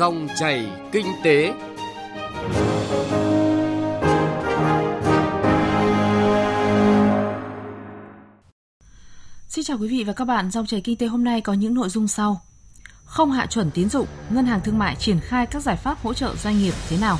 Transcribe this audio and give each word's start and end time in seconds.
Dòng 0.00 0.28
chảy 0.38 0.70
kinh 0.92 1.06
tế. 1.24 1.52
Xin 9.48 9.64
chào 9.64 9.78
quý 9.78 9.88
vị 9.88 10.04
và 10.06 10.12
các 10.12 10.24
bạn, 10.24 10.50
dòng 10.50 10.66
chảy 10.66 10.80
kinh 10.80 10.96
tế 10.96 11.06
hôm 11.06 11.24
nay 11.24 11.40
có 11.40 11.52
những 11.52 11.74
nội 11.74 11.88
dung 11.88 12.08
sau. 12.08 12.40
Không 13.04 13.32
hạ 13.32 13.46
chuẩn 13.46 13.70
tín 13.70 13.88
dụng, 13.88 14.06
ngân 14.30 14.46
hàng 14.46 14.60
thương 14.64 14.78
mại 14.78 14.96
triển 14.96 15.20
khai 15.20 15.46
các 15.46 15.62
giải 15.62 15.76
pháp 15.76 15.98
hỗ 16.02 16.14
trợ 16.14 16.34
doanh 16.36 16.58
nghiệp 16.58 16.74
thế 16.88 16.98
nào? 17.00 17.18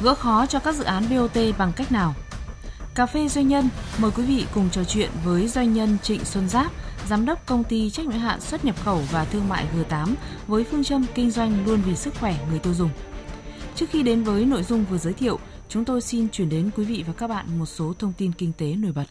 Gỡ 0.00 0.14
khó 0.14 0.46
cho 0.46 0.58
các 0.58 0.74
dự 0.74 0.84
án 0.84 1.04
BOT 1.10 1.38
bằng 1.58 1.72
cách 1.76 1.92
nào? 1.92 2.14
Cà 2.94 3.06
phê 3.06 3.28
doanh 3.28 3.48
nhân, 3.48 3.68
mời 3.98 4.10
quý 4.16 4.22
vị 4.22 4.44
cùng 4.54 4.70
trò 4.70 4.84
chuyện 4.84 5.10
với 5.24 5.48
doanh 5.48 5.74
nhân 5.74 5.96
Trịnh 6.02 6.24
Xuân 6.24 6.48
Giáp, 6.48 6.72
giám 7.06 7.26
đốc 7.26 7.46
công 7.46 7.64
ty 7.64 7.90
trách 7.90 8.06
nhiệm 8.06 8.18
hạn 8.18 8.40
xuất 8.40 8.64
nhập 8.64 8.76
khẩu 8.84 9.02
và 9.12 9.24
thương 9.24 9.48
mại 9.48 9.66
G8 9.76 10.14
với 10.46 10.64
phương 10.64 10.84
châm 10.84 11.06
kinh 11.14 11.30
doanh 11.30 11.66
luôn 11.66 11.80
vì 11.86 11.96
sức 11.96 12.14
khỏe 12.20 12.36
người 12.50 12.58
tiêu 12.58 12.74
dùng. 12.74 12.90
Trước 13.74 13.86
khi 13.90 14.02
đến 14.02 14.22
với 14.22 14.44
nội 14.44 14.62
dung 14.62 14.84
vừa 14.90 14.98
giới 14.98 15.12
thiệu, 15.12 15.38
chúng 15.68 15.84
tôi 15.84 16.00
xin 16.00 16.28
chuyển 16.28 16.48
đến 16.48 16.70
quý 16.76 16.84
vị 16.84 17.04
và 17.06 17.12
các 17.12 17.26
bạn 17.26 17.58
một 17.58 17.66
số 17.66 17.92
thông 17.98 18.12
tin 18.12 18.32
kinh 18.32 18.52
tế 18.58 18.74
nổi 18.74 18.92
bật. 18.92 19.04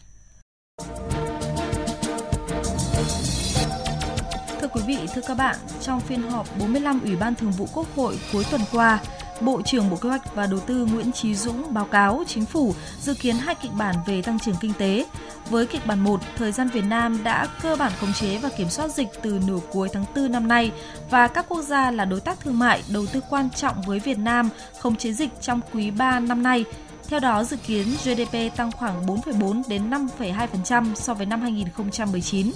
Thưa 4.60 4.68
quý 4.72 4.80
vị, 4.86 4.98
thưa 5.14 5.22
các 5.26 5.34
bạn, 5.34 5.56
trong 5.80 6.00
phiên 6.00 6.22
họp 6.22 6.58
45 6.58 7.00
Ủy 7.00 7.16
ban 7.16 7.34
Thường 7.34 7.50
vụ 7.50 7.68
Quốc 7.74 7.86
hội 7.96 8.18
cuối 8.32 8.44
tuần 8.50 8.60
qua, 8.72 9.00
Bộ 9.40 9.62
trưởng 9.62 9.90
Bộ 9.90 9.96
Kế 9.96 10.08
hoạch 10.08 10.34
và 10.34 10.46
Đầu 10.46 10.60
tư 10.60 10.86
Nguyễn 10.92 11.12
Chí 11.12 11.34
Dũng 11.34 11.74
báo 11.74 11.84
cáo 11.84 12.24
chính 12.26 12.44
phủ 12.44 12.74
dự 13.00 13.14
kiến 13.14 13.36
hai 13.36 13.54
kịch 13.54 13.72
bản 13.72 13.94
về 14.06 14.22
tăng 14.22 14.38
trưởng 14.38 14.54
kinh 14.60 14.72
tế. 14.78 15.06
Với 15.50 15.66
kịch 15.66 15.86
bản 15.86 16.00
1, 16.00 16.20
thời 16.36 16.52
gian 16.52 16.68
Việt 16.68 16.84
Nam 16.84 17.24
đã 17.24 17.48
cơ 17.62 17.76
bản 17.76 17.92
khống 18.00 18.12
chế 18.12 18.38
và 18.38 18.48
kiểm 18.48 18.70
soát 18.70 18.88
dịch 18.88 19.08
từ 19.22 19.40
nửa 19.46 19.58
cuối 19.72 19.88
tháng 19.92 20.04
4 20.16 20.32
năm 20.32 20.48
nay 20.48 20.72
và 21.10 21.28
các 21.28 21.46
quốc 21.48 21.62
gia 21.62 21.90
là 21.90 22.04
đối 22.04 22.20
tác 22.20 22.40
thương 22.40 22.58
mại, 22.58 22.82
đầu 22.92 23.06
tư 23.06 23.20
quan 23.30 23.50
trọng 23.50 23.82
với 23.86 23.98
Việt 23.98 24.18
Nam 24.18 24.48
khống 24.80 24.96
chế 24.96 25.12
dịch 25.12 25.30
trong 25.40 25.60
quý 25.72 25.90
3 25.90 26.20
năm 26.20 26.42
nay. 26.42 26.64
Theo 27.08 27.20
đó, 27.20 27.44
dự 27.44 27.56
kiến 27.56 27.86
GDP 28.04 28.56
tăng 28.56 28.72
khoảng 28.72 29.06
4,4 29.06 29.62
đến 29.68 29.90
5,2% 29.90 30.94
so 30.94 31.14
với 31.14 31.26
năm 31.26 31.40
2019, 31.40 32.52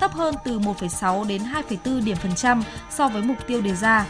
thấp 0.00 0.12
hơn 0.12 0.34
từ 0.44 0.58
1,6 0.58 1.24
đến 1.24 1.42
2,4 1.42 2.04
điểm 2.04 2.16
phần 2.16 2.34
trăm 2.34 2.62
so 2.90 3.08
với 3.08 3.22
mục 3.22 3.36
tiêu 3.46 3.60
đề 3.60 3.74
ra. 3.74 4.06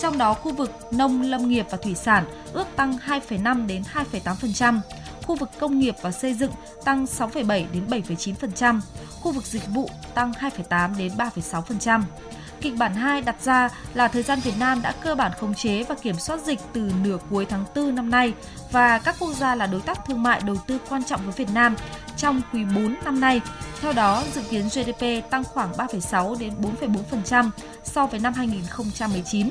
Trong 0.00 0.18
đó, 0.18 0.34
khu 0.34 0.52
vực 0.52 0.70
nông 0.90 1.22
lâm 1.22 1.48
nghiệp 1.48 1.66
và 1.70 1.78
thủy 1.78 1.94
sản 1.94 2.24
ước 2.52 2.66
tăng 2.76 2.98
2,5 3.06 3.66
đến 3.66 3.82
2,8%, 4.12 4.80
khu 5.22 5.36
vực 5.36 5.50
công 5.58 5.78
nghiệp 5.78 5.94
và 6.02 6.12
xây 6.12 6.34
dựng 6.34 6.52
tăng 6.84 7.04
6,7 7.04 7.64
đến 7.72 7.86
7,9%, 7.88 8.80
khu 9.20 9.32
vực 9.32 9.44
dịch 9.44 9.66
vụ 9.68 9.90
tăng 10.14 10.32
2,8 10.32 10.96
đến 10.98 11.12
3,6%. 11.16 12.02
Kịch 12.60 12.74
bản 12.78 12.94
2 12.94 13.20
đặt 13.20 13.42
ra 13.42 13.68
là 13.94 14.08
thời 14.08 14.22
gian 14.22 14.40
Việt 14.40 14.54
Nam 14.58 14.82
đã 14.82 14.92
cơ 14.92 15.14
bản 15.14 15.32
khống 15.40 15.54
chế 15.54 15.82
và 15.82 15.94
kiểm 15.94 16.14
soát 16.18 16.40
dịch 16.40 16.60
từ 16.72 16.90
nửa 17.02 17.18
cuối 17.30 17.46
tháng 17.48 17.64
4 17.74 17.94
năm 17.94 18.10
nay 18.10 18.34
và 18.72 18.98
các 18.98 19.16
quốc 19.18 19.32
gia 19.32 19.54
là 19.54 19.66
đối 19.66 19.80
tác 19.80 19.98
thương 20.06 20.22
mại 20.22 20.40
đầu 20.46 20.56
tư 20.66 20.78
quan 20.88 21.04
trọng 21.04 21.20
với 21.24 21.32
Việt 21.32 21.54
Nam 21.54 21.76
trong 22.16 22.42
quý 22.52 22.64
4 22.74 22.94
năm 23.04 23.20
nay. 23.20 23.40
Theo 23.80 23.92
đó, 23.92 24.24
dự 24.34 24.42
kiến 24.50 24.68
GDP 24.68 25.30
tăng 25.30 25.44
khoảng 25.44 25.72
3,6 25.72 26.38
đến 26.38 26.52
4,4% 26.80 27.50
so 27.84 28.06
với 28.06 28.20
năm 28.20 28.32
2019 28.34 29.50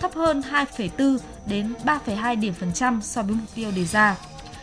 thấp 0.00 0.14
hơn 0.14 0.42
2,4 0.50 1.18
đến 1.46 1.74
3,2 1.84 2.40
điểm 2.40 2.54
phần 2.54 2.72
trăm 2.74 3.02
so 3.02 3.22
với 3.22 3.34
mục 3.34 3.54
tiêu 3.54 3.70
đề 3.76 3.84
ra. 3.84 4.16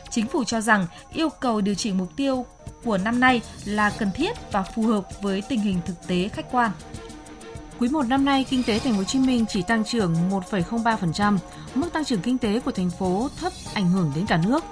Chính 0.09 0.27
phủ 0.27 0.43
cho 0.43 0.61
rằng 0.61 0.87
yêu 1.13 1.29
cầu 1.29 1.61
điều 1.61 1.75
chỉnh 1.75 1.97
mục 1.97 2.15
tiêu 2.15 2.45
của 2.83 2.97
năm 2.97 3.19
nay 3.19 3.41
là 3.65 3.89
cần 3.89 4.11
thiết 4.15 4.51
và 4.51 4.61
phù 4.61 4.83
hợp 4.83 5.21
với 5.21 5.41
tình 5.41 5.59
hình 5.59 5.79
thực 5.85 6.07
tế 6.07 6.29
khách 6.33 6.51
quan. 6.51 6.71
Quý 7.79 7.89
1 7.89 8.03
năm 8.03 8.25
nay, 8.25 8.45
kinh 8.49 8.63
tế 8.63 8.79
thành 8.79 8.93
phố 8.93 8.97
Hồ 8.97 9.03
Chí 9.03 9.19
Minh 9.19 9.45
chỉ 9.49 9.61
tăng 9.61 9.83
trưởng 9.83 10.15
1,03%, 10.29 11.37
mức 11.75 11.93
tăng 11.93 12.05
trưởng 12.05 12.21
kinh 12.21 12.37
tế 12.37 12.59
của 12.59 12.71
thành 12.71 12.89
phố 12.89 13.29
thấp 13.39 13.53
ảnh 13.73 13.89
hưởng 13.89 14.11
đến 14.15 14.25
cả 14.25 14.41
nước. 14.47 14.63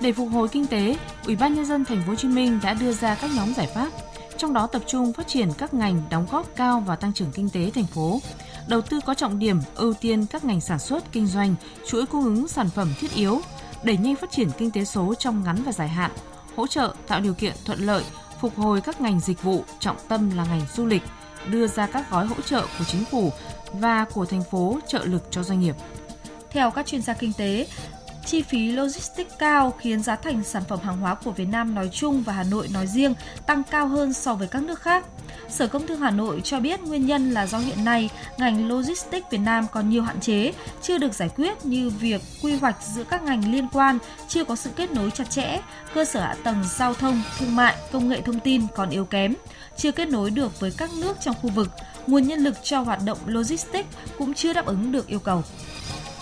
Để 0.00 0.12
phục 0.12 0.28
hồi 0.32 0.48
kinh 0.48 0.66
tế, 0.66 0.96
Ủy 1.26 1.36
ban 1.36 1.54
nhân 1.54 1.66
dân 1.66 1.84
thành 1.84 2.02
phố 2.02 2.08
Hồ 2.10 2.14
Chí 2.14 2.28
Minh 2.28 2.60
đã 2.62 2.74
đưa 2.74 2.92
ra 2.92 3.14
các 3.14 3.30
nhóm 3.34 3.54
giải 3.54 3.66
pháp, 3.74 3.88
trong 4.36 4.52
đó 4.52 4.66
tập 4.66 4.82
trung 4.86 5.12
phát 5.12 5.28
triển 5.28 5.48
các 5.58 5.74
ngành 5.74 6.02
đóng 6.10 6.26
góp 6.30 6.46
cao 6.56 6.80
vào 6.80 6.96
tăng 6.96 7.12
trưởng 7.12 7.32
kinh 7.32 7.50
tế 7.50 7.70
thành 7.74 7.86
phố, 7.86 8.20
đầu 8.66 8.80
tư 8.80 9.00
có 9.06 9.14
trọng 9.14 9.38
điểm 9.38 9.60
ưu 9.74 9.94
tiên 9.94 10.26
các 10.26 10.44
ngành 10.44 10.60
sản 10.60 10.78
xuất, 10.78 11.12
kinh 11.12 11.26
doanh, 11.26 11.54
chuỗi 11.86 12.06
cung 12.06 12.24
ứng 12.24 12.48
sản 12.48 12.68
phẩm 12.68 12.92
thiết 13.00 13.14
yếu, 13.14 13.40
đẩy 13.82 13.96
nhanh 13.96 14.16
phát 14.16 14.30
triển 14.30 14.48
kinh 14.58 14.70
tế 14.70 14.84
số 14.84 15.14
trong 15.14 15.44
ngắn 15.44 15.62
và 15.62 15.72
dài 15.72 15.88
hạn, 15.88 16.10
hỗ 16.56 16.66
trợ 16.66 16.94
tạo 17.06 17.20
điều 17.20 17.34
kiện 17.34 17.54
thuận 17.64 17.80
lợi 17.80 18.04
phục 18.40 18.56
hồi 18.56 18.80
các 18.80 19.00
ngành 19.00 19.20
dịch 19.20 19.42
vụ, 19.42 19.64
trọng 19.80 19.96
tâm 20.08 20.30
là 20.36 20.44
ngành 20.44 20.62
du 20.74 20.86
lịch, 20.86 21.02
đưa 21.50 21.66
ra 21.66 21.86
các 21.86 22.10
gói 22.10 22.26
hỗ 22.26 22.40
trợ 22.40 22.66
của 22.78 22.84
chính 22.84 23.04
phủ 23.04 23.30
và 23.72 24.04
của 24.04 24.26
thành 24.26 24.42
phố 24.50 24.78
trợ 24.88 25.04
lực 25.04 25.22
cho 25.30 25.42
doanh 25.42 25.60
nghiệp. 25.60 25.74
Theo 26.50 26.70
các 26.70 26.86
chuyên 26.86 27.02
gia 27.02 27.14
kinh 27.14 27.32
tế, 27.32 27.66
chi 28.26 28.42
phí 28.42 28.72
logistics 28.72 29.34
cao 29.38 29.74
khiến 29.78 30.02
giá 30.02 30.16
thành 30.16 30.44
sản 30.44 30.62
phẩm 30.68 30.78
hàng 30.82 30.96
hóa 30.96 31.14
của 31.14 31.30
Việt 31.30 31.48
Nam 31.48 31.74
nói 31.74 31.90
chung 31.92 32.22
và 32.22 32.32
Hà 32.32 32.42
Nội 32.42 32.68
nói 32.72 32.86
riêng 32.86 33.14
tăng 33.46 33.62
cao 33.70 33.88
hơn 33.88 34.12
so 34.12 34.34
với 34.34 34.48
các 34.48 34.62
nước 34.62 34.80
khác. 34.80 35.06
Sở 35.48 35.66
Công 35.66 35.86
Thương 35.86 36.00
Hà 36.00 36.10
Nội 36.10 36.40
cho 36.44 36.60
biết 36.60 36.82
nguyên 36.82 37.06
nhân 37.06 37.30
là 37.30 37.46
do 37.46 37.58
hiện 37.58 37.84
nay 37.84 38.10
ngành 38.38 38.68
logistics 38.68 39.26
Việt 39.30 39.38
Nam 39.38 39.66
còn 39.72 39.90
nhiều 39.90 40.02
hạn 40.02 40.20
chế, 40.20 40.52
chưa 40.82 40.98
được 40.98 41.14
giải 41.14 41.28
quyết 41.36 41.66
như 41.66 41.90
việc 41.90 42.20
quy 42.42 42.56
hoạch 42.56 42.76
giữa 42.94 43.04
các 43.04 43.22
ngành 43.22 43.52
liên 43.52 43.68
quan 43.72 43.98
chưa 44.28 44.44
có 44.44 44.56
sự 44.56 44.70
kết 44.76 44.92
nối 44.92 45.10
chặt 45.10 45.30
chẽ, 45.30 45.60
cơ 45.94 46.04
sở 46.04 46.20
hạ 46.20 46.36
tầng 46.44 46.64
giao 46.76 46.94
thông, 46.94 47.22
thương 47.38 47.56
mại, 47.56 47.74
công 47.92 48.08
nghệ 48.08 48.20
thông 48.20 48.40
tin 48.40 48.62
còn 48.76 48.90
yếu 48.90 49.04
kém, 49.04 49.34
chưa 49.76 49.92
kết 49.92 50.08
nối 50.08 50.30
được 50.30 50.60
với 50.60 50.72
các 50.76 50.90
nước 50.94 51.16
trong 51.20 51.34
khu 51.42 51.50
vực, 51.50 51.68
nguồn 52.06 52.22
nhân 52.22 52.40
lực 52.40 52.54
cho 52.62 52.80
hoạt 52.80 53.00
động 53.04 53.18
logistics 53.26 53.88
cũng 54.18 54.34
chưa 54.34 54.52
đáp 54.52 54.66
ứng 54.66 54.92
được 54.92 55.06
yêu 55.06 55.18
cầu. 55.18 55.42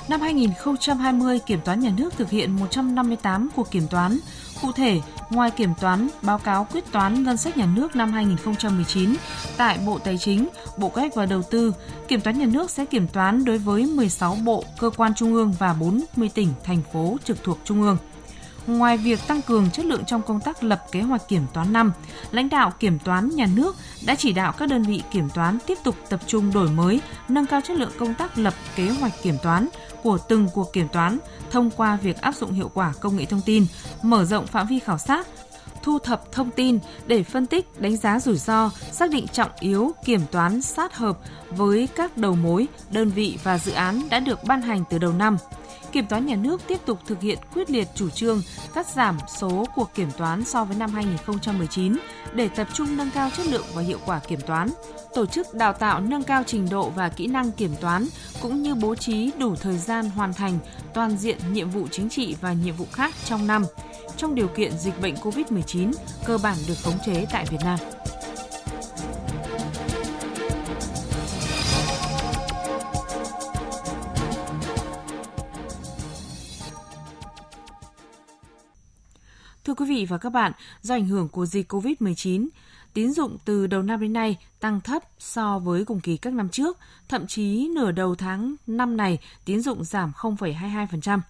Năm 0.09 0.21
2020, 0.21 1.39
Kiểm 1.39 1.61
toán 1.65 1.81
Nhà 1.81 1.91
nước 1.97 2.15
thực 2.17 2.31
hiện 2.31 2.57
158 2.57 3.49
cuộc 3.57 3.71
kiểm 3.71 3.87
toán. 3.91 4.19
Cụ 4.63 4.73
thể, 4.73 5.01
ngoài 5.31 5.51
kiểm 5.51 5.75
toán, 5.81 6.09
báo 6.23 6.39
cáo 6.39 6.67
quyết 6.73 6.93
toán 6.93 7.23
ngân 7.23 7.37
sách 7.37 7.57
nhà 7.57 7.67
nước 7.67 7.97
năm 7.97 8.13
2019 8.13 9.15
tại 9.57 9.79
Bộ 9.87 9.99
Tài 9.99 10.19
chính, 10.19 10.49
Bộ 10.77 10.89
Kế 10.89 11.01
hoạch 11.01 11.15
và 11.15 11.27
Đầu 11.27 11.43
tư, 11.43 11.73
Kiểm 12.09 12.21
toán 12.21 12.39
Nhà 12.39 12.47
nước 12.47 12.71
sẽ 12.71 12.85
kiểm 12.85 13.09
toán 13.09 13.45
đối 13.45 13.59
với 13.59 13.87
16 13.87 14.37
bộ, 14.45 14.65
cơ 14.79 14.91
quan 14.97 15.15
trung 15.15 15.35
ương 15.35 15.55
và 15.59 15.73
40 15.73 16.31
tỉnh, 16.35 16.49
thành 16.65 16.83
phố 16.93 17.17
trực 17.25 17.45
thuộc 17.45 17.59
trung 17.65 17.83
ương. 17.83 17.97
Ngoài 18.67 18.97
việc 18.97 19.21
tăng 19.27 19.43
cường 19.43 19.71
chất 19.71 19.87
lượng 19.87 20.05
trong 20.05 20.23
công 20.23 20.41
tác 20.41 20.65
lập 20.65 20.85
kế 20.93 21.03
hoạch 21.03 21.29
kiểm 21.29 21.47
toán 21.55 21.73
năm, 21.73 21.93
lãnh 22.31 22.49
đạo 22.49 22.73
kiểm 22.81 22.99
toán 22.99 23.29
nhà 23.29 23.47
nước 23.55 23.77
đã 24.07 24.15
chỉ 24.15 24.33
đạo 24.33 24.53
các 24.53 24.69
đơn 24.69 24.83
vị 24.83 25.03
kiểm 25.11 25.29
toán 25.35 25.59
tiếp 25.67 25.79
tục 25.85 25.95
tập 26.09 26.21
trung 26.27 26.53
đổi 26.53 26.69
mới, 26.69 27.01
nâng 27.29 27.47
cao 27.47 27.61
chất 27.65 27.77
lượng 27.77 27.93
công 27.99 28.15
tác 28.15 28.39
lập 28.39 28.55
kế 28.77 28.91
hoạch 28.91 29.23
kiểm 29.23 29.37
toán 29.43 29.69
của 30.03 30.19
từng 30.29 30.49
cuộc 30.55 30.73
kiểm 30.73 30.89
toán 30.89 31.19
thông 31.51 31.71
qua 31.71 31.97
việc 31.97 32.21
áp 32.21 32.35
dụng 32.35 32.53
hiệu 32.53 32.71
quả 32.75 32.93
công 33.01 33.17
nghệ 33.17 33.25
thông 33.25 33.41
tin, 33.41 33.67
mở 34.03 34.25
rộng 34.25 34.47
phạm 34.47 34.67
vi 34.67 34.79
khảo 34.79 34.99
sát, 34.99 35.27
thu 35.83 35.99
thập 35.99 36.33
thông 36.33 36.51
tin 36.51 36.79
để 37.07 37.23
phân 37.23 37.47
tích, 37.47 37.81
đánh 37.81 37.97
giá 37.97 38.21
rủi 38.21 38.37
ro, 38.37 38.71
xác 38.93 39.11
định 39.11 39.27
trọng 39.29 39.51
yếu, 39.61 39.93
kiểm 40.05 40.21
toán 40.31 40.63
sát 40.63 40.97
hợp 40.97 41.19
với 41.51 41.89
các 41.97 42.17
đầu 42.17 42.35
mối, 42.35 42.67
đơn 42.91 43.09
vị 43.09 43.39
và 43.43 43.59
dự 43.59 43.73
án 43.73 44.09
đã 44.11 44.21
được 44.21 44.45
ban 44.45 44.63
hành 44.63 44.85
từ 44.91 44.99
đầu 44.99 45.13
năm. 45.13 45.37
Kiểm 45.93 46.06
toán 46.06 46.26
nhà 46.26 46.37
nước 46.37 46.60
tiếp 46.66 46.78
tục 46.87 46.99
thực 47.06 47.21
hiện 47.21 47.38
quyết 47.54 47.71
liệt 47.71 47.88
chủ 47.94 48.10
trương 48.10 48.43
cắt 48.75 48.87
giảm 48.87 49.19
số 49.38 49.65
cuộc 49.75 49.94
kiểm 49.94 50.10
toán 50.16 50.44
so 50.44 50.65
với 50.65 50.76
năm 50.76 50.91
2019 50.94 51.97
để 52.34 52.49
tập 52.49 52.69
trung 52.75 52.97
nâng 52.97 53.10
cao 53.10 53.31
chất 53.37 53.47
lượng 53.47 53.65
và 53.75 53.82
hiệu 53.82 53.99
quả 54.06 54.19
kiểm 54.19 54.41
toán, 54.41 54.69
tổ 55.15 55.26
chức 55.26 55.54
đào 55.54 55.72
tạo 55.72 56.00
nâng 56.00 56.22
cao 56.22 56.43
trình 56.47 56.69
độ 56.71 56.91
và 56.91 57.09
kỹ 57.09 57.26
năng 57.26 57.53
kiểm 57.53 57.71
toán 57.81 58.06
cũng 58.43 58.62
như 58.62 58.75
bố 58.75 58.94
trí 58.94 59.31
đủ 59.38 59.54
thời 59.56 59.78
gian 59.78 60.10
hoàn 60.10 60.34
thành 60.34 60.59
toàn 60.94 61.16
diện 61.16 61.38
nhiệm 61.53 61.71
vụ 61.71 61.87
chính 61.91 62.09
trị 62.09 62.37
và 62.41 62.53
nhiệm 62.53 62.75
vụ 62.75 62.87
khác 62.93 63.15
trong 63.25 63.47
năm 63.47 63.65
trong 64.16 64.34
điều 64.34 64.49
kiện 64.49 64.78
dịch 64.78 65.00
bệnh 65.00 65.15
COVID-19 65.15 65.93
cơ 66.26 66.38
bản 66.38 66.56
được 66.69 66.75
khống 66.84 66.99
chế 67.06 67.26
tại 67.32 67.44
Việt 67.50 67.60
Nam. 67.65 67.78
Thưa 79.69 79.75
quý 79.75 79.87
vị 79.87 80.05
và 80.05 80.19
các 80.19 80.31
bạn, 80.31 80.53
do 80.82 80.94
ảnh 80.94 81.06
hưởng 81.06 81.29
của 81.29 81.47
dịch 81.47 81.73
COVID-19, 81.73 82.49
tín 82.94 83.12
dụng 83.12 83.37
từ 83.44 83.67
đầu 83.67 83.82
năm 83.82 84.00
đến 84.00 84.12
nay 84.12 84.37
tăng 84.61 84.81
thấp 84.81 85.03
so 85.19 85.59
với 85.59 85.85
cùng 85.85 86.00
kỳ 86.00 86.17
các 86.17 86.32
năm 86.32 86.49
trước, 86.49 86.79
thậm 87.09 87.26
chí 87.26 87.69
nửa 87.75 87.91
đầu 87.91 88.15
tháng 88.15 88.55
năm 88.67 88.97
này 88.97 89.19
tín 89.44 89.61
dụng 89.61 89.85
giảm 89.85 90.12
0,22%. 90.17 91.20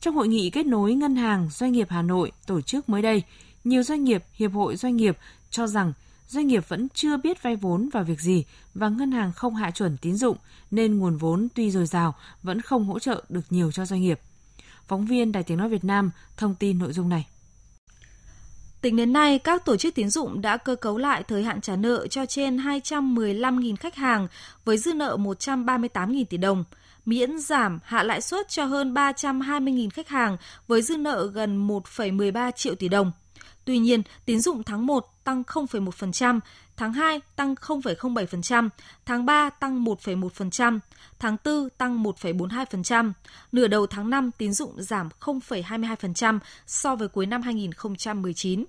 Trong 0.00 0.14
hội 0.14 0.28
nghị 0.28 0.50
kết 0.50 0.66
nối 0.66 0.94
ngân 0.94 1.16
hàng 1.16 1.48
doanh 1.50 1.72
nghiệp 1.72 1.86
Hà 1.90 2.02
Nội 2.02 2.32
tổ 2.46 2.60
chức 2.60 2.88
mới 2.88 3.02
đây, 3.02 3.22
nhiều 3.64 3.82
doanh 3.82 4.04
nghiệp, 4.04 4.24
hiệp 4.34 4.52
hội 4.52 4.76
doanh 4.76 4.96
nghiệp 4.96 5.18
cho 5.50 5.66
rằng 5.66 5.92
doanh 6.28 6.46
nghiệp 6.46 6.68
vẫn 6.68 6.88
chưa 6.94 7.16
biết 7.16 7.42
vay 7.42 7.56
vốn 7.56 7.88
vào 7.92 8.04
việc 8.04 8.20
gì 8.20 8.44
và 8.74 8.88
ngân 8.88 9.12
hàng 9.12 9.32
không 9.32 9.54
hạ 9.54 9.70
chuẩn 9.70 9.96
tín 9.96 10.16
dụng 10.16 10.36
nên 10.70 10.98
nguồn 10.98 11.16
vốn 11.16 11.48
tuy 11.54 11.70
dồi 11.70 11.86
dào 11.86 12.14
vẫn 12.42 12.60
không 12.60 12.84
hỗ 12.84 12.98
trợ 12.98 13.24
được 13.28 13.44
nhiều 13.50 13.72
cho 13.72 13.86
doanh 13.86 14.00
nghiệp. 14.00 14.20
Phóng 14.88 15.06
viên 15.06 15.32
Đài 15.32 15.42
Tiếng 15.42 15.58
Nói 15.58 15.68
Việt 15.68 15.84
Nam 15.84 16.10
thông 16.36 16.54
tin 16.54 16.78
nội 16.78 16.92
dung 16.92 17.08
này. 17.08 17.26
Tính 18.86 18.96
đến 18.96 19.12
nay, 19.12 19.38
các 19.38 19.64
tổ 19.64 19.76
chức 19.76 19.94
tín 19.94 20.10
dụng 20.10 20.40
đã 20.40 20.56
cơ 20.56 20.76
cấu 20.76 20.98
lại 20.98 21.22
thời 21.22 21.42
hạn 21.42 21.60
trả 21.60 21.76
nợ 21.76 22.06
cho 22.06 22.26
trên 22.26 22.56
215.000 22.56 23.76
khách 23.76 23.94
hàng 23.94 24.28
với 24.64 24.78
dư 24.78 24.94
nợ 24.94 25.16
138.000 25.16 26.24
tỷ 26.24 26.36
đồng. 26.36 26.64
miễn 27.06 27.38
giảm 27.38 27.78
hạ 27.84 28.02
lãi 28.02 28.20
suất 28.20 28.48
cho 28.48 28.64
hơn 28.64 28.94
320.000 28.94 29.90
khách 29.90 30.08
hàng 30.08 30.36
với 30.68 30.82
dư 30.82 30.96
nợ 30.96 31.30
gần 31.34 31.68
1,13 31.68 32.50
triệu 32.50 32.74
tỷ 32.74 32.88
đồng. 32.88 33.12
Tuy 33.64 33.78
nhiên, 33.78 34.02
tín 34.24 34.40
dụng 34.40 34.62
tháng 34.62 34.86
1 34.86 35.06
tăng 35.24 35.42
0,1%, 35.42 36.40
tháng 36.76 36.92
2 36.92 37.20
tăng 37.36 37.54
0,07%, 37.54 38.68
tháng 39.06 39.26
3 39.26 39.50
tăng 39.50 39.84
1,1%, 39.84 40.78
tháng 41.18 41.36
4 41.44 41.68
tăng 41.78 42.02
1,42%, 42.02 43.12
nửa 43.52 43.66
đầu 43.66 43.86
tháng 43.86 44.10
5 44.10 44.30
tín 44.38 44.52
dụng 44.52 44.82
giảm 44.82 45.08
0,22% 45.20 46.38
so 46.66 46.96
với 46.96 47.08
cuối 47.08 47.26
năm 47.26 47.42
2019. 47.42 48.64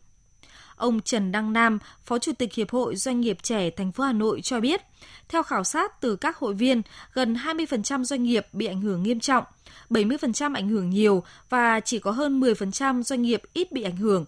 Ông 0.78 1.02
Trần 1.02 1.32
Đăng 1.32 1.54
Nam, 1.54 1.80
Phó 2.06 2.20
Chủ 2.20 2.32
tịch 2.34 2.54
Hiệp 2.54 2.70
hội 2.72 2.96
Doanh 2.96 3.22
nghiệp 3.22 3.38
trẻ 3.44 3.70
thành 3.70 3.92
phố 3.92 4.04
Hà 4.04 4.14
Nội 4.14 4.42
cho 4.42 4.60
biết, 4.60 4.82
theo 5.30 5.44
khảo 5.44 5.64
sát 5.64 6.02
từ 6.02 6.16
các 6.16 6.38
hội 6.38 6.54
viên, 6.54 6.82
gần 7.14 7.34
20% 7.34 8.04
doanh 8.04 8.24
nghiệp 8.24 8.48
bị 8.54 8.66
ảnh 8.66 8.82
hưởng 8.82 9.04
nghiêm 9.04 9.20
trọng, 9.20 9.44
70% 9.90 10.56
ảnh 10.56 10.70
hưởng 10.70 10.90
nhiều 10.90 11.24
và 11.50 11.80
chỉ 11.80 12.00
có 12.00 12.12
hơn 12.12 12.40
10% 12.40 13.04
doanh 13.04 13.22
nghiệp 13.22 13.42
ít 13.54 13.72
bị 13.72 13.84
ảnh 13.84 13.98
hưởng. 13.98 14.26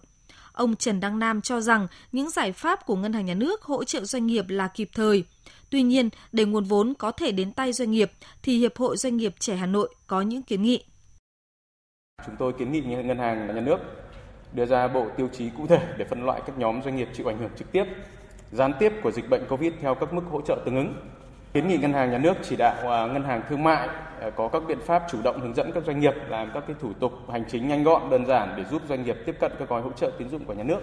Ông 0.52 0.76
Trần 0.76 1.00
Đăng 1.00 1.18
Nam 1.18 1.40
cho 1.40 1.60
rằng 1.60 1.86
những 2.12 2.30
giải 2.30 2.52
pháp 2.52 2.86
của 2.86 2.96
Ngân 2.96 3.12
hàng 3.12 3.26
Nhà 3.26 3.34
nước 3.34 3.62
hỗ 3.62 3.84
trợ 3.84 4.04
doanh 4.04 4.26
nghiệp 4.26 4.44
là 4.48 4.68
kịp 4.68 4.90
thời. 4.94 5.24
Tuy 5.70 5.82
nhiên, 5.82 6.08
để 6.32 6.44
nguồn 6.44 6.64
vốn 6.64 6.94
có 6.94 7.10
thể 7.10 7.32
đến 7.32 7.52
tay 7.52 7.72
doanh 7.72 7.90
nghiệp, 7.90 8.12
thì 8.42 8.58
Hiệp 8.58 8.76
hội 8.76 8.96
Doanh 8.96 9.16
nghiệp 9.16 9.34
trẻ 9.38 9.56
Hà 9.56 9.66
Nội 9.66 9.94
có 10.06 10.20
những 10.20 10.42
kiến 10.42 10.62
nghị. 10.62 10.84
Chúng 12.26 12.36
tôi 12.38 12.52
kiến 12.58 12.72
nghị 12.72 12.80
Ngân 12.80 13.18
hàng 13.18 13.54
Nhà 13.54 13.60
nước 13.60 13.78
đưa 14.52 14.66
ra 14.66 14.88
bộ 14.88 15.06
tiêu 15.16 15.28
chí 15.32 15.50
cụ 15.56 15.66
thể 15.66 15.80
để 15.96 16.04
phân 16.04 16.24
loại 16.24 16.40
các 16.46 16.58
nhóm 16.58 16.82
doanh 16.82 16.96
nghiệp 16.96 17.08
chịu 17.12 17.30
ảnh 17.30 17.38
hưởng 17.38 17.50
trực 17.58 17.72
tiếp, 17.72 17.84
gián 18.52 18.72
tiếp 18.78 18.92
của 19.02 19.10
dịch 19.10 19.30
bệnh 19.30 19.46
COVID 19.48 19.72
theo 19.80 19.94
các 19.94 20.12
mức 20.12 20.22
hỗ 20.30 20.40
trợ 20.40 20.62
tương 20.64 20.76
ứng. 20.76 20.94
Kiến 21.54 21.68
nghị 21.68 21.76
ngân 21.76 21.92
hàng 21.92 22.10
nhà 22.10 22.18
nước 22.18 22.34
chỉ 22.42 22.56
đạo 22.56 22.90
à, 22.90 23.06
ngân 23.06 23.24
hàng 23.24 23.42
thương 23.48 23.64
mại 23.64 23.88
à, 24.20 24.30
có 24.36 24.48
các 24.48 24.62
biện 24.68 24.78
pháp 24.86 25.02
chủ 25.10 25.22
động 25.22 25.40
hướng 25.40 25.54
dẫn 25.54 25.70
các 25.74 25.84
doanh 25.86 26.00
nghiệp 26.00 26.14
làm 26.28 26.50
các 26.54 26.64
cái 26.66 26.76
thủ 26.80 26.92
tục 26.92 27.12
hành 27.32 27.44
chính 27.50 27.68
nhanh 27.68 27.84
gọn 27.84 28.10
đơn 28.10 28.26
giản 28.26 28.54
để 28.56 28.64
giúp 28.70 28.82
doanh 28.88 29.04
nghiệp 29.04 29.16
tiếp 29.26 29.36
cận 29.40 29.52
các 29.58 29.68
gói 29.68 29.82
hỗ 29.82 29.90
trợ 29.92 30.10
tín 30.18 30.28
dụng 30.28 30.44
của 30.44 30.52
nhà 30.52 30.62
nước. 30.62 30.80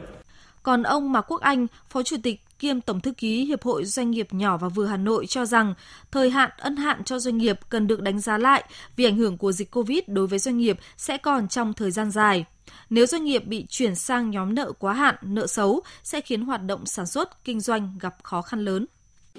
Còn 0.64 0.84
ông 0.84 1.12
Mạc 1.12 1.22
Quốc 1.22 1.42
Anh, 1.42 1.68
Phó 1.90 2.04
Chủ 2.04 2.16
tịch 2.24 2.42
kiêm 2.60 2.82
Tổng 2.82 3.02
thư 3.02 3.12
ký 3.12 3.46
Hiệp 3.46 3.64
hội 3.64 3.86
Doanh 3.86 4.12
nghiệp 4.12 4.28
nhỏ 4.32 4.58
và 4.58 4.70
vừa 4.70 4.86
Hà 4.86 4.98
Nội 4.98 5.26
cho 5.26 5.46
rằng 5.46 5.74
thời 6.12 6.30
hạn 6.30 6.50
ân 6.58 6.76
hạn 6.76 7.04
cho 7.04 7.20
doanh 7.20 7.38
nghiệp 7.38 7.60
cần 7.70 7.88
được 7.88 8.02
đánh 8.02 8.20
giá 8.20 8.38
lại 8.38 8.64
vì 8.96 9.06
ảnh 9.06 9.18
hưởng 9.18 9.38
của 9.38 9.52
dịch 9.52 9.72
Covid 9.72 10.00
đối 10.08 10.28
với 10.28 10.40
doanh 10.40 10.58
nghiệp 10.58 10.78
sẽ 10.98 11.18
còn 11.18 11.48
trong 11.48 11.74
thời 11.74 11.92
gian 11.92 12.12
dài. 12.12 12.46
Nếu 12.90 13.06
doanh 13.06 13.24
nghiệp 13.24 13.46
bị 13.46 13.66
chuyển 13.70 13.96
sang 13.96 14.30
nhóm 14.30 14.56
nợ 14.56 14.72
quá 14.80 14.94
hạn, 14.94 15.16
nợ 15.22 15.48
xấu 15.48 15.82
sẽ 16.04 16.22
khiến 16.22 16.42
hoạt 16.42 16.64
động 16.64 16.86
sản 16.86 17.06
xuất, 17.08 17.44
kinh 17.44 17.60
doanh 17.60 17.98
gặp 18.02 18.16
khó 18.24 18.42
khăn 18.42 18.66
lớn. 18.66 18.86